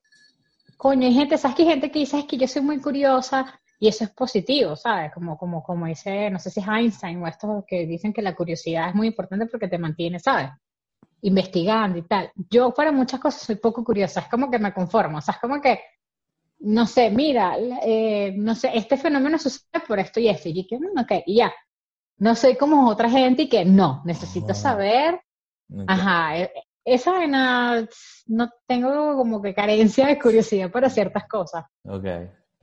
coño, 0.77 1.07
hay 1.07 1.13
gente, 1.15 1.39
¿sabes 1.39 1.57
que 1.57 1.63
hay 1.63 1.69
gente 1.69 1.89
que 1.89 1.97
dice 1.99 2.19
es 2.19 2.25
que 2.25 2.37
yo 2.37 2.47
soy 2.47 2.61
muy 2.61 2.79
curiosa 2.79 3.59
y 3.79 3.87
eso 3.87 4.03
es 4.03 4.11
positivo, 4.11 4.75
¿sabes? 4.75 5.11
Como, 5.11 5.35
como, 5.35 5.63
como 5.63 5.87
dice, 5.87 6.29
no 6.29 6.37
sé 6.37 6.51
si 6.51 6.59
es 6.59 6.67
Einstein 6.67 7.23
o 7.23 7.27
estos 7.27 7.63
que 7.65 7.87
dicen 7.87 8.13
que 8.13 8.21
la 8.21 8.35
curiosidad 8.35 8.89
es 8.89 8.95
muy 8.95 9.07
importante 9.07 9.47
porque 9.47 9.67
te 9.67 9.79
mantiene, 9.79 10.19
¿sabes? 10.19 10.49
Investigando 11.21 11.97
y 11.97 12.03
tal. 12.03 12.31
Yo 12.49 12.71
para 12.73 12.91
muchas 12.91 13.19
cosas 13.19 13.41
soy 13.41 13.55
poco 13.55 13.83
curiosa, 13.83 14.21
es 14.21 14.27
como 14.27 14.49
que 14.49 14.59
me 14.59 14.73
conformo, 14.73 15.17
o 15.17 15.21
sea, 15.21 15.35
es 15.35 15.41
como 15.41 15.61
que, 15.61 15.79
no 16.59 16.85
sé, 16.85 17.09
mira, 17.09 17.57
eh, 17.83 18.33
no 18.37 18.55
sé, 18.55 18.71
este 18.73 18.97
fenómeno 18.97 19.37
sucede 19.37 19.81
por 19.87 19.99
esto 19.99 20.19
y 20.19 20.29
esto, 20.29 20.49
y 20.49 20.65
que, 20.65 20.77
mm, 20.77 20.99
ok, 20.99 21.11
y 21.25 21.37
ya. 21.37 21.53
No 22.17 22.35
soy 22.35 22.55
como 22.55 22.89
otra 22.89 23.09
gente 23.09 23.43
y 23.43 23.49
que 23.49 23.63
no, 23.63 24.01
necesito 24.05 24.53
saber 24.53 25.21
Ok. 25.71 25.83
Ajá, 25.87 26.37
e- 26.39 26.51
esa 26.83 27.11
vaina 27.11 27.87
no 28.27 28.49
tengo 28.65 29.15
como 29.15 29.41
que 29.41 29.53
carencia 29.53 30.07
de 30.07 30.19
curiosidad 30.19 30.71
para 30.71 30.89
ciertas 30.89 31.27
cosas. 31.27 31.65
Ok. 31.83 32.05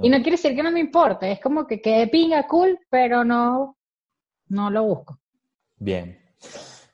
Y 0.00 0.08
no 0.10 0.16
quiere 0.18 0.32
decir 0.32 0.54
que 0.54 0.62
no 0.62 0.70
me 0.70 0.80
importe, 0.80 1.30
es 1.30 1.40
como 1.40 1.66
que 1.66 1.80
quede 1.80 2.08
pinga 2.08 2.46
cool, 2.46 2.78
pero 2.90 3.24
no, 3.24 3.76
no 4.48 4.70
lo 4.70 4.82
busco. 4.84 5.20
Bien. 5.78 6.18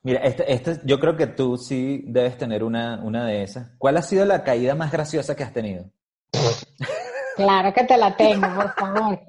Mira, 0.04 0.20
este, 0.20 0.52
este, 0.52 0.80
yo 0.84 0.98
creo 0.98 1.16
que 1.16 1.28
tú 1.28 1.56
sí 1.56 2.02
debes 2.06 2.36
tener 2.36 2.64
una, 2.64 3.00
una 3.04 3.24
de 3.24 3.42
esas. 3.44 3.70
¿Cuál 3.78 3.96
ha 3.96 4.02
sido 4.02 4.24
la 4.24 4.42
caída 4.42 4.74
más 4.74 4.90
graciosa 4.90 5.36
que 5.36 5.44
has 5.44 5.52
tenido? 5.52 5.90
Claro 7.36 7.72
que 7.72 7.84
te 7.84 7.96
la 7.96 8.16
tengo, 8.16 8.46
por 8.54 8.74
favor. 8.74 9.20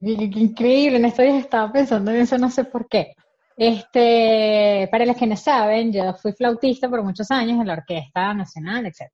Increíble, 0.00 0.98
en 0.98 1.06
estos 1.06 1.24
días 1.24 1.38
estaba 1.38 1.72
pensando 1.72 2.10
en 2.12 2.18
eso, 2.18 2.38
no 2.38 2.50
sé 2.50 2.64
por 2.64 2.88
qué. 2.88 3.14
Este, 3.56 4.88
para 4.92 5.06
los 5.06 5.16
que 5.16 5.26
no 5.26 5.36
saben, 5.36 5.92
yo 5.92 6.14
fui 6.14 6.32
flautista 6.32 6.88
por 6.88 7.02
muchos 7.02 7.30
años 7.30 7.58
en 7.60 7.66
la 7.66 7.72
Orquesta 7.72 8.32
Nacional, 8.32 8.86
etc. 8.86 9.10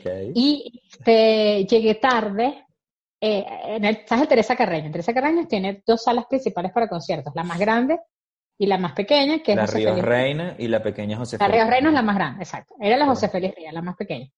Ok. 0.00 0.32
Y 0.34 0.82
este, 0.90 1.64
llegué 1.66 1.94
tarde. 1.96 2.64
eh, 3.20 3.46
en 3.66 3.84
el, 3.84 4.00
¿Sabes 4.06 4.22
el 4.22 4.28
Teresa 4.28 4.56
Carreño? 4.56 4.90
Teresa 4.90 5.14
Carreño 5.14 5.46
tiene 5.46 5.82
dos 5.86 6.02
salas 6.02 6.26
principales 6.26 6.72
para 6.72 6.88
conciertos, 6.88 7.32
la 7.36 7.44
más 7.44 7.58
grande 7.58 8.00
y 8.58 8.66
la 8.66 8.78
más 8.78 8.92
pequeña, 8.92 9.40
que 9.42 9.52
es 9.52 9.56
La 9.56 9.62
José 9.66 9.78
Ríos. 9.78 10.02
Reina 10.02 10.54
y 10.58 10.68
la 10.68 10.82
pequeña 10.82 11.16
José 11.16 11.36
La 11.38 11.46
Ríos 11.48 11.58
Félix. 11.64 11.70
Reina 11.70 11.88
es 11.88 11.94
la 11.94 12.02
más 12.02 12.16
grande, 12.16 12.42
exacto. 12.44 12.74
Era 12.80 12.96
la 12.96 13.06
José 13.06 13.28
Félix 13.28 13.54
Ría, 13.56 13.72
la 13.72 13.82
más 13.82 13.96
pequeña. 13.96 14.28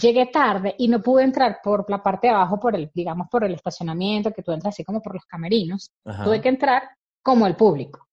Llegué 0.00 0.26
tarde 0.26 0.74
y 0.78 0.88
no 0.88 1.02
pude 1.02 1.24
entrar 1.24 1.58
por 1.62 1.84
la 1.90 2.02
parte 2.02 2.28
de 2.28 2.32
abajo, 2.32 2.58
por 2.58 2.74
el, 2.74 2.90
digamos, 2.94 3.28
por 3.30 3.44
el 3.44 3.52
estacionamiento, 3.54 4.32
que 4.32 4.42
tú 4.42 4.52
entras 4.52 4.74
así 4.74 4.84
como 4.84 5.02
por 5.02 5.14
los 5.14 5.24
camerinos. 5.26 5.90
Ajá. 6.04 6.24
Tuve 6.24 6.40
que 6.40 6.48
entrar 6.48 6.84
como 7.22 7.46
el 7.46 7.54
público. 7.56 8.06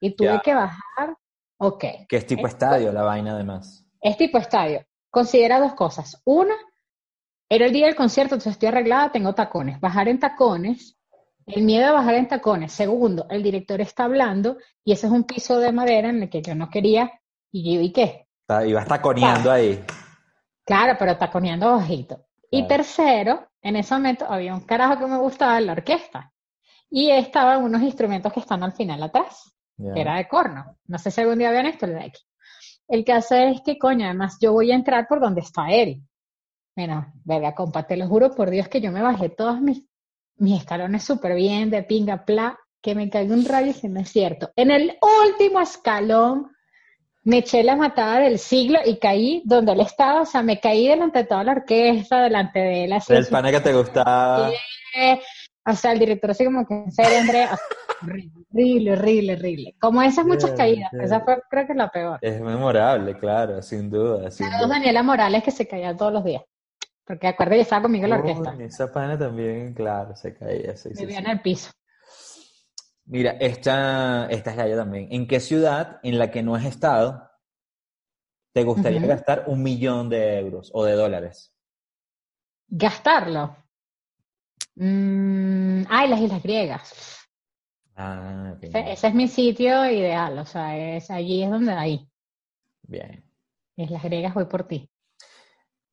Y 0.00 0.14
tuve 0.14 0.28
Ya. 0.34 0.40
que 0.40 0.54
bajar, 0.54 1.16
ok. 1.58 1.84
Que 2.08 2.16
es 2.18 2.26
tipo 2.26 2.46
estadio 2.46 2.92
la 2.92 3.02
vaina 3.02 3.32
además. 3.32 3.84
Es 4.00 4.16
tipo 4.16 4.38
estadio. 4.38 4.84
Considera 5.10 5.58
dos 5.58 5.74
cosas. 5.74 6.20
Una, 6.24 6.54
era 7.48 7.66
el 7.66 7.72
día 7.72 7.86
del 7.86 7.96
concierto, 7.96 8.34
entonces 8.34 8.52
estoy 8.52 8.68
arreglada, 8.68 9.10
tengo 9.10 9.34
tacones. 9.34 9.80
Bajar 9.80 10.08
en 10.08 10.18
tacones, 10.20 10.96
el 11.46 11.62
miedo 11.62 11.86
a 11.88 11.92
bajar 11.92 12.14
en 12.14 12.28
tacones. 12.28 12.72
Segundo, 12.72 13.26
el 13.30 13.42
director 13.42 13.80
está 13.80 14.04
hablando 14.04 14.56
y 14.84 14.92
ese 14.92 15.06
es 15.06 15.12
un 15.12 15.24
piso 15.24 15.58
de 15.58 15.72
madera 15.72 16.08
en 16.08 16.22
el 16.22 16.30
que 16.30 16.42
yo 16.42 16.54
no 16.54 16.70
quería. 16.70 17.12
Y 17.52 17.74
yo, 17.74 17.80
¿y 17.80 17.92
qué? 17.92 18.26
Está- 18.42 18.66
Iba 18.66 18.84
taconeando 18.84 19.50
ahí. 19.50 19.82
Claro, 20.64 20.96
pero 20.98 21.16
taconeando 21.16 21.72
bajito. 21.72 22.24
Y 22.50 22.66
tercero, 22.68 23.48
en 23.62 23.76
ese 23.76 23.94
momento 23.94 24.26
había 24.28 24.54
un 24.54 24.60
carajo 24.60 24.98
que 24.98 25.06
me 25.06 25.18
gustaba 25.18 25.58
en 25.58 25.66
la 25.66 25.72
orquesta. 25.72 26.32
Y 26.90 27.10
estaban 27.10 27.62
unos 27.64 27.82
instrumentos 27.82 28.32
que 28.32 28.40
están 28.40 28.62
al 28.62 28.72
final 28.72 29.02
atrás. 29.02 29.52
Que 29.76 30.00
era 30.00 30.16
de 30.16 30.28
corno. 30.28 30.78
No 30.86 30.98
sé 30.98 31.10
si 31.10 31.20
algún 31.20 31.38
día 31.38 31.48
habían 31.48 31.66
esto 31.66 31.86
el 31.86 31.94
de 31.94 32.04
aquí. 32.04 32.22
El 32.86 33.04
caso 33.04 33.34
es 33.34 33.60
que, 33.62 33.76
coño, 33.78 34.04
además 34.04 34.36
yo 34.40 34.52
voy 34.52 34.70
a 34.70 34.74
entrar 34.76 35.08
por 35.08 35.18
donde 35.20 35.40
está 35.40 35.68
él. 35.70 36.02
Mira, 36.76 37.12
verga, 37.24 37.54
compa, 37.54 37.84
te 37.84 37.96
lo 37.96 38.06
juro 38.06 38.30
por 38.34 38.50
Dios 38.50 38.68
que 38.68 38.80
yo 38.80 38.92
me 38.92 39.02
bajé 39.02 39.30
todos 39.30 39.60
mis, 39.60 39.84
mis 40.36 40.60
escalones 40.60 41.04
súper 41.04 41.34
bien, 41.34 41.70
de 41.70 41.82
pinga, 41.82 42.24
pla, 42.24 42.58
que 42.82 42.94
me 42.94 43.08
caiga 43.08 43.34
un 43.34 43.44
rayo 43.44 43.72
y 43.82 43.88
no 43.88 44.00
es 44.00 44.10
cierto. 44.10 44.50
En 44.56 44.70
el 44.70 44.98
último 45.26 45.60
escalón 45.60 46.50
me 47.22 47.38
eché 47.38 47.62
la 47.62 47.76
matada 47.76 48.20
del 48.20 48.38
siglo 48.38 48.78
y 48.84 48.98
caí 48.98 49.42
donde 49.46 49.72
él 49.72 49.80
estaba, 49.80 50.20
o 50.20 50.26
sea, 50.26 50.42
me 50.42 50.60
caí 50.60 50.88
delante 50.88 51.20
de 51.20 51.24
toda 51.24 51.44
la 51.44 51.52
orquesta, 51.52 52.22
delante 52.22 52.58
de 52.58 52.84
él, 52.84 52.92
así, 52.92 53.14
El 53.14 53.26
pana 53.26 53.50
que 53.50 53.60
te 53.60 53.72
gustaba. 53.72 54.50
o 55.66 55.72
sea, 55.74 55.92
el 55.92 55.98
director 55.98 56.30
así 56.30 56.44
como 56.44 56.66
que 56.66 56.74
en 56.74 56.92
serio, 56.92 57.18
Andrea, 57.20 57.58
horrible, 58.02 58.92
horrible, 58.92 59.32
horrible. 59.32 59.74
Como 59.80 60.02
esas 60.02 60.26
muchas 60.26 60.50
caídas, 60.52 60.92
esa 60.92 61.20
fue 61.20 61.38
creo 61.48 61.66
que 61.66 61.74
la 61.74 61.88
peor. 61.88 62.18
Es 62.20 62.40
memorable, 62.40 63.16
claro, 63.16 63.62
sin 63.62 63.88
duda. 63.88 64.30
Sin 64.30 64.46
duda. 64.46 64.66
Daniela 64.66 65.02
Morales 65.02 65.42
que 65.42 65.50
se 65.50 65.66
caía 65.66 65.96
todos 65.96 66.12
los 66.12 66.24
días. 66.24 66.42
Porque 67.04 67.26
acuérdate, 67.26 67.56
ella 67.56 67.62
estaba 67.62 67.82
conmigo 67.82 68.04
en 68.04 68.10
la 68.10 68.16
orquesta. 68.16 68.56
Esa 68.60 68.90
pana 68.90 69.18
también, 69.18 69.74
claro, 69.74 70.16
se 70.16 70.34
caía. 70.34 70.76
sí, 70.76 70.90
sí, 70.94 71.04
en 71.04 71.28
el 71.28 71.40
piso. 71.40 71.70
Mira, 73.06 73.32
esta, 73.32 74.26
esta 74.30 74.50
es 74.50 74.56
gallo 74.56 74.76
también. 74.76 75.08
¿En 75.10 75.26
qué 75.26 75.38
ciudad 75.40 76.00
en 76.02 76.18
la 76.18 76.30
que 76.30 76.42
no 76.42 76.54
has 76.54 76.64
estado 76.64 77.30
te 78.52 78.62
gustaría 78.62 79.00
gastar 79.00 79.44
un 79.48 79.62
millón 79.62 80.08
de 80.08 80.38
euros 80.38 80.70
o 80.72 80.84
de 80.84 80.92
dólares? 80.92 81.52
Gastarlo. 82.68 83.56
Mm, 84.76 85.82
ay, 85.88 86.08
las 86.08 86.20
Islas 86.20 86.42
Griegas. 86.42 87.28
Ah, 87.96 88.54
bien. 88.58 88.74
Ese, 88.74 88.92
ese 88.92 89.06
es 89.08 89.14
mi 89.14 89.28
sitio 89.28 89.84
ideal, 89.84 90.38
o 90.38 90.46
sea, 90.46 90.96
es, 90.96 91.10
allí 91.10 91.42
es 91.42 91.50
donde 91.50 91.72
ahí. 91.72 92.08
Bien. 92.82 93.22
Islas 93.76 94.02
Griegas 94.02 94.34
voy 94.34 94.46
por 94.46 94.66
ti. 94.66 94.88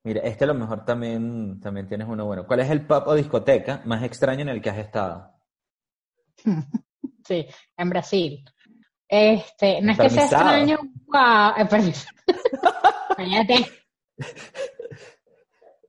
Mira, 0.04 0.22
este 0.22 0.46
a 0.46 0.48
lo 0.48 0.56
mejor 0.56 0.84
también, 0.84 1.60
también 1.60 1.88
tienes 1.88 2.08
uno 2.08 2.26
bueno. 2.26 2.48
¿Cuál 2.48 2.62
es 2.62 2.70
el 2.70 2.86
pub 2.88 3.04
o 3.06 3.14
discoteca 3.14 3.82
más 3.86 4.04
extraño 4.04 4.42
en 4.42 4.50
el 4.50 4.62
que 4.62 4.70
has 4.72 4.78
estado? 4.80 5.32
Sí, 7.24 7.46
en 7.78 7.90
Brasil. 7.90 8.44
Este, 9.08 9.82
no 9.82 9.92
es 9.92 10.00
que 10.00 10.10
sea 10.10 10.24
extraño, 10.24 10.78
wow, 11.08 11.54
eh. 11.58 11.68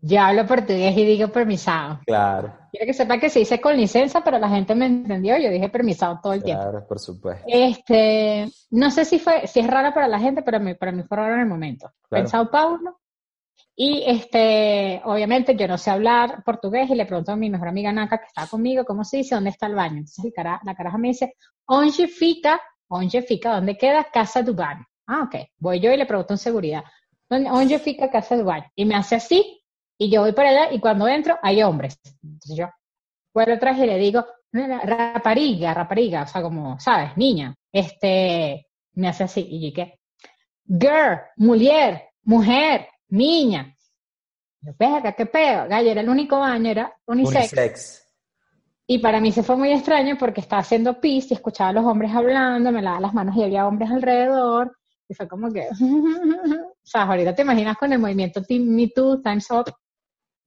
Yo 0.05 0.21
hablo 0.21 0.47
portugués 0.47 0.97
y 0.97 1.05
digo 1.05 1.29
permisado. 1.29 2.01
Claro, 2.05 2.53
Quiero 2.73 2.87
que 2.87 2.95
sepa 2.95 3.19
que 3.19 3.31
se 3.31 3.39
dice 3.39 3.61
con 3.61 3.77
licencia, 3.77 4.23
pero 4.25 4.39
la 4.39 4.49
gente 4.49 4.75
me 4.75 4.87
entendió, 4.87 5.37
yo 5.39 5.51
dije 5.51 5.69
permisado 5.69 6.19
todo 6.23 6.33
el 6.33 6.43
tiempo. 6.43 6.63
claro, 6.63 6.87
por 6.89 6.99
supuesto. 6.99 7.45
Este, 7.47 8.51
no 8.71 8.91
sé 8.91 9.05
si 9.05 9.19
fue, 9.19 9.47
si 9.47 9.61
es 9.61 9.67
raro 9.67 9.93
para 9.95 10.09
la 10.09 10.19
gente, 10.19 10.43
pero 10.43 10.59
me- 10.59 10.75
para 10.75 10.91
mí 10.91 11.03
fue 11.05 11.19
raro 11.19 11.35
en 11.35 11.41
el 11.41 11.47
momento. 11.47 11.93
Claro. 12.09 12.25
en 12.25 12.29
Sao 12.31 12.51
Paulo. 12.51 12.99
Y 13.75 14.05
este, 14.07 15.01
obviamente 15.05 15.57
yo 15.57 15.67
no 15.67 15.79
sé 15.79 15.91
hablar 15.91 16.43
portugués 16.45 16.91
y 16.91 16.95
le 16.95 17.07
pregunto 17.07 17.33
a 17.33 17.37
mi 17.37 17.49
mejor 17.49 17.69
amiga 17.69 17.91
Naka 17.93 18.19
que 18.19 18.27
estaba 18.27 18.47
conmigo, 18.47 18.85
¿cómo 18.85 19.03
se 19.05 19.19
dice? 19.19 19.35
¿Dónde 19.35 19.51
está 19.51 19.67
el 19.67 19.75
baño? 19.75 19.97
Entonces 19.99 20.25
el 20.27 20.33
cara- 20.33 20.61
la 20.65 20.75
caraja 20.75 20.99
me 20.99 21.09
dice, 21.09 21.35
onde 21.67 22.07
fica, 22.09 22.61
onde 22.89 23.23
fica, 23.23 23.55
¿dónde 23.55 23.77
queda 23.79 24.05
casa 24.13 24.43
do 24.43 24.55
baño? 24.55 24.85
Ah, 25.07 25.23
ok. 25.23 25.37
Voy 25.59 25.81
yo 25.81 25.91
y 25.93 25.97
le 25.97 26.07
pregunto 26.07 26.35
en 26.35 26.39
seguridad, 26.39 26.85
¿dónde, 27.31 27.51
onde 27.51 27.79
fica 27.79 28.11
casa 28.11 28.37
do 28.37 28.45
baño? 28.45 28.67
Y 28.77 28.85
me 28.85 28.95
hace 28.95 29.17
así, 29.17 29.63
y 29.99 30.11
yo 30.11 30.21
voy 30.21 30.33
para 30.33 30.51
allá, 30.51 30.73
y 30.73 30.79
cuando 30.79 31.09
entro 31.09 31.39
hay 31.43 31.63
hombres. 31.63 31.99
Entonces 32.23 32.57
yo 32.57 32.69
vuelvo 33.35 33.55
atrás 33.55 33.79
y 33.79 33.87
le 33.87 33.97
digo, 33.97 34.25
rapariga, 34.53 35.73
rapariga, 35.73 36.23
o 36.25 36.27
sea, 36.27 36.43
como, 36.43 36.79
¿sabes? 36.79 37.17
Niña. 37.17 37.55
Este, 37.73 38.67
me 38.95 39.09
hace 39.09 39.25
así, 39.25 39.47
y 39.51 39.71
yo 39.71 39.75
¿qué? 39.75 39.99
Girl, 40.67 41.21
mujer, 41.37 42.03
mujer, 42.25 42.87
niña. 43.13 43.77
Yo, 44.61 44.73
verga, 44.79 45.13
qué 45.13 45.27
pedo. 45.27 45.69
Gallo, 45.69 45.91
era 45.91 46.01
el 46.01 46.09
único 46.09 46.39
baño, 46.39 46.71
era 46.71 46.95
unisex. 47.07 47.53
Unisex. 47.53 48.03
Y 48.87 48.99
para 48.99 49.21
mí 49.21 49.33
se 49.33 49.43
fue 49.43 49.57
muy 49.57 49.73
extraño 49.73 50.17
porque 50.19 50.41
estaba 50.41 50.61
haciendo 50.61 51.01
pis 51.01 51.31
y 51.31 51.35
escuchaba 51.35 51.71
a 51.71 51.73
los 51.73 51.85
hombres 51.85 52.13
hablando, 52.13 52.73
me 52.73 52.83
lavaba 52.83 53.03
las 53.03 53.15
manos 53.15 53.37
y 53.37 53.43
había 53.43 53.67
hombres 53.67 53.91
alrededor. 53.91 54.77
Y 55.09 55.15
fue 55.15 55.29
como 55.29 55.53
que, 55.53 55.69
o 55.71 56.75
sea, 56.83 57.03
ahorita 57.03 57.35
te 57.35 57.43
imaginas 57.43 57.77
con 57.77 57.93
el 57.93 57.99
movimiento 57.99 58.43
Team 58.43 58.65
Me 58.65 58.89
Too, 58.89 59.23
Time's 59.23 59.51
Up. 59.51 59.73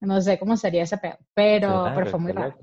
No 0.00 0.20
sé 0.20 0.38
cómo 0.38 0.56
sería 0.56 0.82
ese 0.82 0.98
pedo, 0.98 1.16
pero, 1.32 1.68
Claro, 1.68 1.94
pero 1.94 2.10
fue 2.10 2.20
muy 2.20 2.32
raro. 2.32 2.56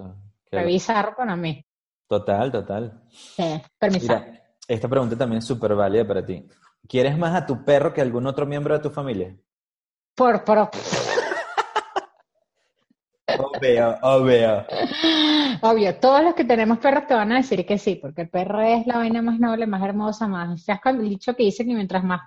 Fue 0.50 0.66
bizarro 0.66 1.16
para 1.16 1.36
mí. 1.36 1.66
Total, 2.08 2.52
total. 2.52 3.02
Sí, 3.10 3.62
permiso. 3.80 4.06
Mira, 4.08 4.44
esta 4.68 4.88
pregunta 4.88 5.18
también 5.18 5.40
es 5.40 5.46
súper 5.46 5.74
válida 5.74 6.08
para 6.08 6.24
ti. 6.24 6.46
¿Quieres 6.88 7.18
más 7.18 7.36
a 7.36 7.46
tu 7.46 7.66
perro 7.66 7.94
que 7.94 8.02
a 8.02 8.04
algún 8.04 8.28
otro 8.28 8.46
miembro 8.46 8.76
de 8.76 8.82
tu 8.82 8.90
familia? 8.92 9.36
Por, 10.16 10.44
por, 10.44 10.70
Obvio, 13.40 13.98
obvio. 14.02 14.66
obvio, 15.62 15.96
todos 16.00 16.24
los 16.24 16.36
que 16.36 16.44
tenemos 16.44 16.78
perros 16.80 17.08
te 17.08 17.14
van 17.16 17.32
a 17.32 17.38
decir 17.38 17.66
que 17.66 17.78
sí, 17.80 17.96
porque 17.96 18.22
el 18.24 18.30
perro 18.30 18.62
es 18.62 18.86
la 18.86 18.98
vaina 18.98 19.22
más 19.22 19.40
noble, 19.40 19.66
más 19.66 19.82
hermosa, 19.82 20.28
más. 20.28 20.64
¿Sabes 20.64 20.82
el 20.86 21.10
dicho 21.10 21.36
que 21.36 21.44
dice 21.44 21.66
que 21.66 21.74
mientras 21.74 22.04
más 22.04 22.22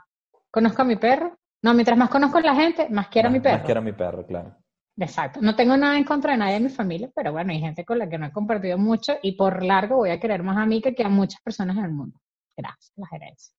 conozco 0.51 0.83
a 0.83 0.85
mi 0.85 0.97
perro? 0.97 1.39
No, 1.63 1.75
mientras 1.75 1.97
más 1.99 2.09
conozco 2.09 2.39
a 2.39 2.41
la 2.41 2.55
gente, 2.55 2.89
más 2.91 3.09
quiero 3.09 3.29
a 3.29 3.31
mi 3.31 3.39
Más- 3.39 3.45
más 3.45 3.53
perro. 3.55 3.65
quiero 3.67 3.81
a 3.81 3.85
mi 3.85 3.93
perro, 3.93 4.27
claro. 4.27 4.57
Exacto. 4.99 5.41
No 5.43 5.55
tengo 5.55 5.77
nada 5.77 5.97
en 5.99 6.05
contra 6.05 6.33
de 6.33 6.39
nadie 6.39 6.55
de 6.55 6.61
mi 6.61 6.71
familia, 6.71 7.11
pero 7.15 7.31
bueno, 7.33 7.53
hay 7.53 7.61
gente 7.61 7.85
con 7.85 7.99
la 7.99 8.09
que 8.09 8.19
no 8.19 8.27
he 8.27 8.33
compartido 8.33 8.79
mucho 8.79 9.17
y 9.23 9.33
por 9.33 9.63
largo 9.63 9.97
voy 9.97 10.11
a 10.11 10.19
querer 10.19 10.43
más 10.43 10.57
a 10.57 10.67
mí 10.67 10.81
que, 10.81 10.95
que 10.95 11.05
a 11.05 11.09
muchas 11.09 11.41
personas 11.43 11.77
en 11.77 11.85
el 11.85 11.93
mundo. 11.93 12.19
Gracias, 12.57 12.93
la 12.97 13.07
gerencia. 13.07 13.55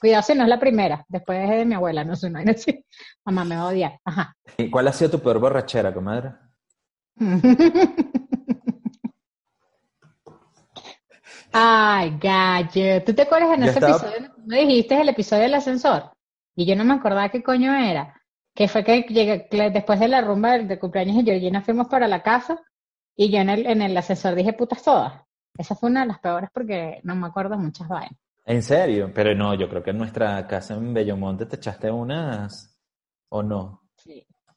Cuidado 0.00 0.22
si 0.22 0.34
no 0.34 0.44
es 0.44 0.48
la 0.48 0.58
primera, 0.58 1.04
después 1.08 1.48
de 1.48 1.64
mi 1.64 1.74
abuela, 1.74 2.04
no 2.04 2.16
sé, 2.16 2.30
no, 2.30 2.40
sé. 2.56 2.84
Mamá 3.24 3.44
me 3.44 3.56
va 3.56 3.62
a 3.62 3.66
odiar. 3.68 3.98
Ajá. 4.04 4.34
¿Y 4.56 4.70
cuál 4.70 4.88
ha 4.88 4.92
sido 4.92 5.10
tu 5.12 5.20
peor 5.20 5.38
borrachera, 5.38 5.92
comadre? 5.92 6.32
Ay, 11.52 12.18
gallo. 12.20 13.02
¿Tú 13.04 13.14
te 13.14 13.22
acuerdas 13.22 13.54
en 13.54 13.60
Yo 13.64 13.70
ese 13.70 13.78
estaba- 13.78 13.96
episodio? 13.96 14.34
Me 14.46 14.60
dijiste 14.60 15.00
el 15.00 15.08
episodio 15.08 15.42
del 15.44 15.54
ascensor. 15.54 16.12
Y 16.56 16.66
yo 16.66 16.76
no 16.76 16.84
me 16.84 16.94
acordaba 16.94 17.28
qué 17.28 17.42
coño 17.42 17.74
era. 17.74 18.20
Que 18.54 18.68
fue 18.68 18.84
que 18.84 19.02
llegué, 19.02 19.48
después 19.70 20.00
de 20.00 20.08
la 20.08 20.20
rumba 20.20 20.52
del, 20.52 20.66
de 20.68 20.78
cumpleaños 20.78 21.16
de 21.16 21.24
Georgina 21.24 21.62
fuimos 21.62 21.86
para 21.88 22.08
la 22.08 22.22
casa 22.22 22.60
y 23.16 23.30
yo 23.30 23.38
en 23.38 23.50
el, 23.50 23.66
en 23.66 23.82
el 23.82 23.96
ascensor 23.96 24.34
dije 24.34 24.52
putas 24.52 24.82
todas. 24.82 25.22
Esa 25.56 25.74
fue 25.76 25.90
una 25.90 26.00
de 26.00 26.08
las 26.08 26.18
peores 26.18 26.50
porque 26.52 27.00
no 27.04 27.14
me 27.14 27.28
acuerdo 27.28 27.56
muchas 27.56 27.86
vainas. 27.88 28.18
¿En 28.48 28.62
serio? 28.62 29.12
Pero 29.14 29.34
no, 29.34 29.52
yo 29.54 29.68
creo 29.68 29.82
que 29.82 29.90
en 29.90 29.98
nuestra 29.98 30.46
casa 30.46 30.72
en 30.74 30.94
Bellomonte 30.94 31.44
te 31.44 31.56
echaste 31.56 31.90
unas, 31.90 32.80
¿o 33.28 33.42
no? 33.42 33.82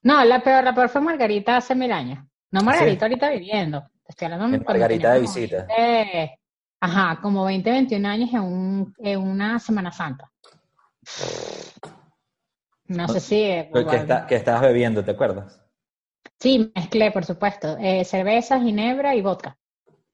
No, 0.04 0.24
la 0.24 0.40
peor, 0.42 0.64
la 0.64 0.74
peor 0.74 0.88
fue 0.88 1.02
Margarita 1.02 1.58
hace 1.58 1.76
mil 1.76 1.92
años. 1.92 2.26
No 2.52 2.62
Margarita 2.64 3.06
ahorita 3.06 3.30
viviendo. 3.30 3.84
Estoy 4.08 4.26
hablando 4.26 4.46
En 4.58 4.64
cuando 4.64 4.80
Margarita 4.80 5.14
de 5.14 5.20
visita. 5.20 5.66
20, 5.68 6.40
ajá, 6.80 7.20
como 7.22 7.44
20, 7.44 7.70
21 7.70 8.06
años 8.06 8.30
en, 8.34 8.40
un, 8.42 8.94
en 8.98 9.20
una 9.20 9.60
Semana 9.60 9.92
Santa. 9.92 10.32
No 12.88 13.08
sé 13.10 13.20
si... 13.20 13.36
eh, 13.42 13.70
Pero 13.74 13.90
que, 13.90 13.96
está- 13.98 14.26
que 14.26 14.36
estabas 14.36 14.62
bebiendo, 14.62 15.04
¿te 15.04 15.12
acuerdas? 15.12 15.62
Sí, 16.40 16.72
mezclé, 16.74 17.12
por 17.12 17.26
supuesto. 17.26 17.78
Eh, 17.78 18.06
cerveza, 18.06 18.60
ginebra 18.60 19.16
y 19.16 19.22
vodka. 19.22 19.58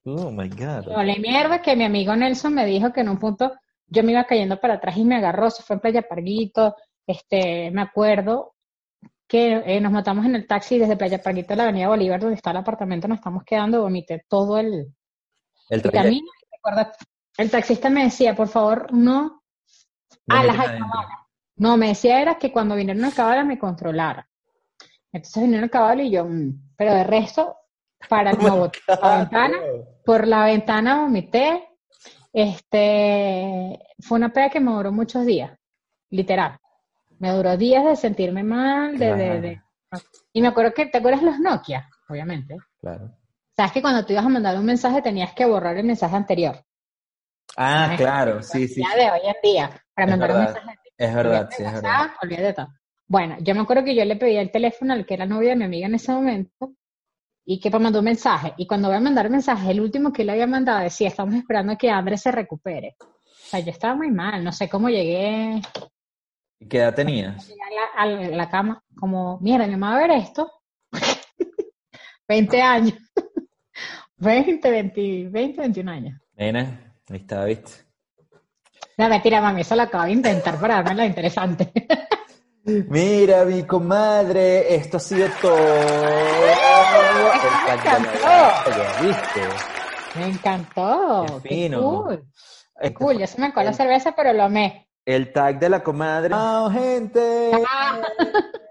Oh 0.03 0.31
my 0.31 0.49
God. 0.49 0.87
No 0.87 1.03
le 1.03 1.19
mierda 1.19 1.61
que 1.61 1.75
mi 1.75 1.83
amigo 1.83 2.15
Nelson 2.15 2.53
me 2.53 2.65
dijo 2.65 2.91
que 2.93 3.01
en 3.01 3.09
un 3.09 3.19
punto 3.19 3.53
yo 3.88 4.04
me 4.04 4.12
iba 4.12 4.23
cayendo 4.26 4.60
para 4.60 4.76
atrás 4.76 4.97
y 4.97 5.06
me 5.06 5.15
agarró. 5.15 5.50
Se 5.50 5.63
fue 5.63 5.76
en 5.76 5.80
Playa 5.82 6.02
Parguito. 6.02 6.76
Este, 7.06 7.71
me 7.71 7.82
acuerdo 7.82 8.56
que 9.28 9.62
eh, 9.65 9.82
nos 9.82 9.91
montamos 9.91 10.26
en 10.26 10.36
el 10.36 10.47
taxi 10.47 10.78
desde 10.78 10.97
Playa 10.97 11.21
Parguito 11.21 11.54
a 11.54 11.58
la 11.58 11.63
Avenida 11.63 11.89
Bolívar, 11.89 12.19
donde 12.19 12.36
está 12.36 12.52
el 12.52 12.58
apartamento, 12.58 13.08
nos 13.08 13.17
estamos 13.17 13.43
quedando, 13.43 13.82
vomité 13.82 14.23
todo 14.28 14.58
el, 14.58 14.93
El 15.69 15.82
camino. 15.82 16.28
El 17.38 17.52
taxista 17.52 17.89
me 17.89 18.06
decía, 18.06 18.36
por 18.36 18.47
favor, 18.47 18.91
no 18.91 19.43
a 20.30 20.43
las 20.43 20.58
alcabalas. 20.58 21.19
No, 21.56 21.78
me 21.78 21.89
decía 21.89 22.21
era 22.21 22.38
que 22.38 22.52
cuando 22.52 22.76
vinieron 22.76 23.04
a 23.04 23.08
alcabalas 23.08 23.45
me 23.45 23.60
controlara. 23.60 24.30
Entonces 25.12 25.43
vinieron 25.43 25.63
a 25.63 25.65
alcabalas 25.65 26.06
y 26.06 26.12
yo, 26.12 26.26
mm, 26.26 26.73
pero 26.76 26.93
de 26.93 27.04
resto, 27.04 27.56
para 28.10 28.32
por 28.32 28.71
la 29.02 29.17
ventana, 29.17 29.58
por 30.06 30.28
la 30.28 30.45
ventana 30.45 31.02
vomité. 31.02 31.67
Este, 32.38 33.80
fue 34.00 34.19
una 34.19 34.32
pega 34.32 34.52
que 34.52 34.60
me 34.60 34.71
duró 34.71 34.91
muchos 34.91 35.26
días, 35.26 35.58
literal. 36.12 36.60
Me 37.17 37.32
duró 37.32 37.58
días 37.58 37.84
de 37.84 37.95
sentirme 37.95 38.43
mal, 38.43 38.95
de, 38.95 39.15
de, 39.15 39.41
de- 39.41 39.62
Y 40.34 40.41
me 40.43 40.50
acuerdo 40.50 40.71
que, 40.71 40.86
¿te 40.86 41.00
acuerdas 41.00 41.23
los 41.23 41.39
Nokia? 41.39 41.89
Obviamente. 42.08 42.58
Claro. 42.80 43.10
Sabes 43.56 43.71
que 43.71 43.82
cuando 43.82 44.06
tú 44.06 44.13
ibas 44.13 44.23
a 44.23 44.30
mandar 44.30 44.56
un 44.56 44.65
mensaje 44.65 45.02
tenías 45.02 45.34
que 45.34 45.47
borrar 45.47 45.78
el 45.78 45.84
mensaje 45.88 46.15
anterior. 46.15 46.63
Ah, 47.58 47.95
claro, 47.97 48.43
sí, 48.43 48.67
sí. 48.67 48.84
Ya 48.84 48.95
de 48.95 49.10
hoy 49.10 49.21
en 49.26 49.36
día, 49.41 49.71
para 49.95 50.06
Es 50.06 50.12
mandar 50.12 50.32
un 50.32 50.43
mensaje 50.43 50.80
Es 50.95 51.15
verdad, 51.15 51.50
sí, 51.50 51.63
es 51.63 51.73
verdad. 51.73 52.12
Olvídate 52.21 52.43
de 52.43 52.54
todo. 52.54 52.67
Bueno, 53.08 53.38
yo 53.39 53.56
me 53.56 53.62
acuerdo 53.62 53.84
que 53.84 53.95
yo 53.95 54.06
le 54.06 54.15
pedí 54.15 54.38
el 54.38 54.52
teléfono 54.52 54.93
al 54.93 55.08
que 55.08 55.15
era 55.15 55.26
novio 55.26 55.50
de 55.50 55.56
mi 55.56 55.63
amiga 55.63 55.88
en 55.88 55.95
ese 55.95 56.12
momento 56.12 56.73
y 57.49 57.62
que 57.62 57.71
para 57.71 57.81
mandar 57.81 58.01
un 58.01 58.05
mensaje. 58.05 58.53
Y 58.57 58.67
cuando 58.67 58.89
voy 58.89 58.97
a 58.97 58.99
mandar 58.99 59.29
mensaje, 59.29 59.71
el 59.71 59.79
último 59.79 60.12
que 60.12 60.25
le 60.25 60.33
había 60.33 60.45
mandado 60.45 60.81
decía, 60.81 61.07
estamos 61.07 61.33
esperando 61.33 61.71
a 61.71 61.77
que 61.77 61.89
Andrés 61.89 62.21
se 62.21 62.29
recupere. 62.29 62.97
O 62.99 63.49
sea, 63.49 63.62
yo 63.62 63.71
estaba 63.71 63.95
muy 63.95 64.12
mal, 64.12 64.43
no 64.43 64.51
sé 64.51 64.67
cómo 64.67 64.89
llegué, 64.89 65.62
¿Y 66.60 66.67
qué 66.67 66.79
edad 66.79 66.93
tenías? 66.93 67.49
a, 67.95 68.05
la, 68.05 68.17
a 68.19 68.29
la 68.29 68.49
cama, 68.49 68.83
como, 68.99 69.39
mira, 69.39 69.65
mi 69.65 69.77
mamá 69.77 69.91
va 69.91 69.97
a 69.97 70.07
ver 70.07 70.12
esto. 70.17 70.51
20 72.27 72.62
años. 72.62 72.95
20, 74.17 74.69
20, 74.69 75.29
20, 75.29 75.62
21 75.62 75.91
años. 75.91 76.19
Nena, 76.36 76.95
ahí 77.10 77.17
está, 77.17 77.45
¿viste? 77.45 77.71
No, 78.97 79.07
mentira, 79.07 79.39
mami, 79.39 79.62
eso 79.62 79.75
lo 79.75 79.83
acabo 79.83 80.03
de 80.03 80.12
intentar 80.12 80.60
para 80.60 80.75
darme 80.75 80.95
la 80.95 81.05
interesante. 81.05 81.71
Mira, 82.89 83.45
mi 83.45 83.63
comadre, 83.63 84.75
esto 84.75 84.97
ha 84.97 84.99
sido 84.99 85.29
todo. 85.41 85.55
me 87.67 87.73
encantó. 87.73 89.01
¿Viste? 89.01 89.41
Me 90.15 90.27
encantó. 90.27 91.25
Qué 91.43 91.49
Qué 91.49 91.56
fino. 91.56 91.82
cool. 91.82 92.17
Qué 92.17 92.88
Este 92.88 92.93
cool. 92.93 93.06
fue 93.13 93.17
Yo 93.19 93.27
se 93.27 93.41
me 93.41 93.53
coló 93.53 93.65
la 93.67 93.73
cerveza, 93.73 94.13
pero 94.15 94.34
lo 94.34 94.43
amé. 94.43 94.89
El 95.06 95.32
tag 95.32 95.60
de 95.60 95.69
la 95.69 95.84
comadre. 95.84 96.30
¡Chao, 96.30 96.69
gente! 96.71 97.51
Ah. 97.69 98.01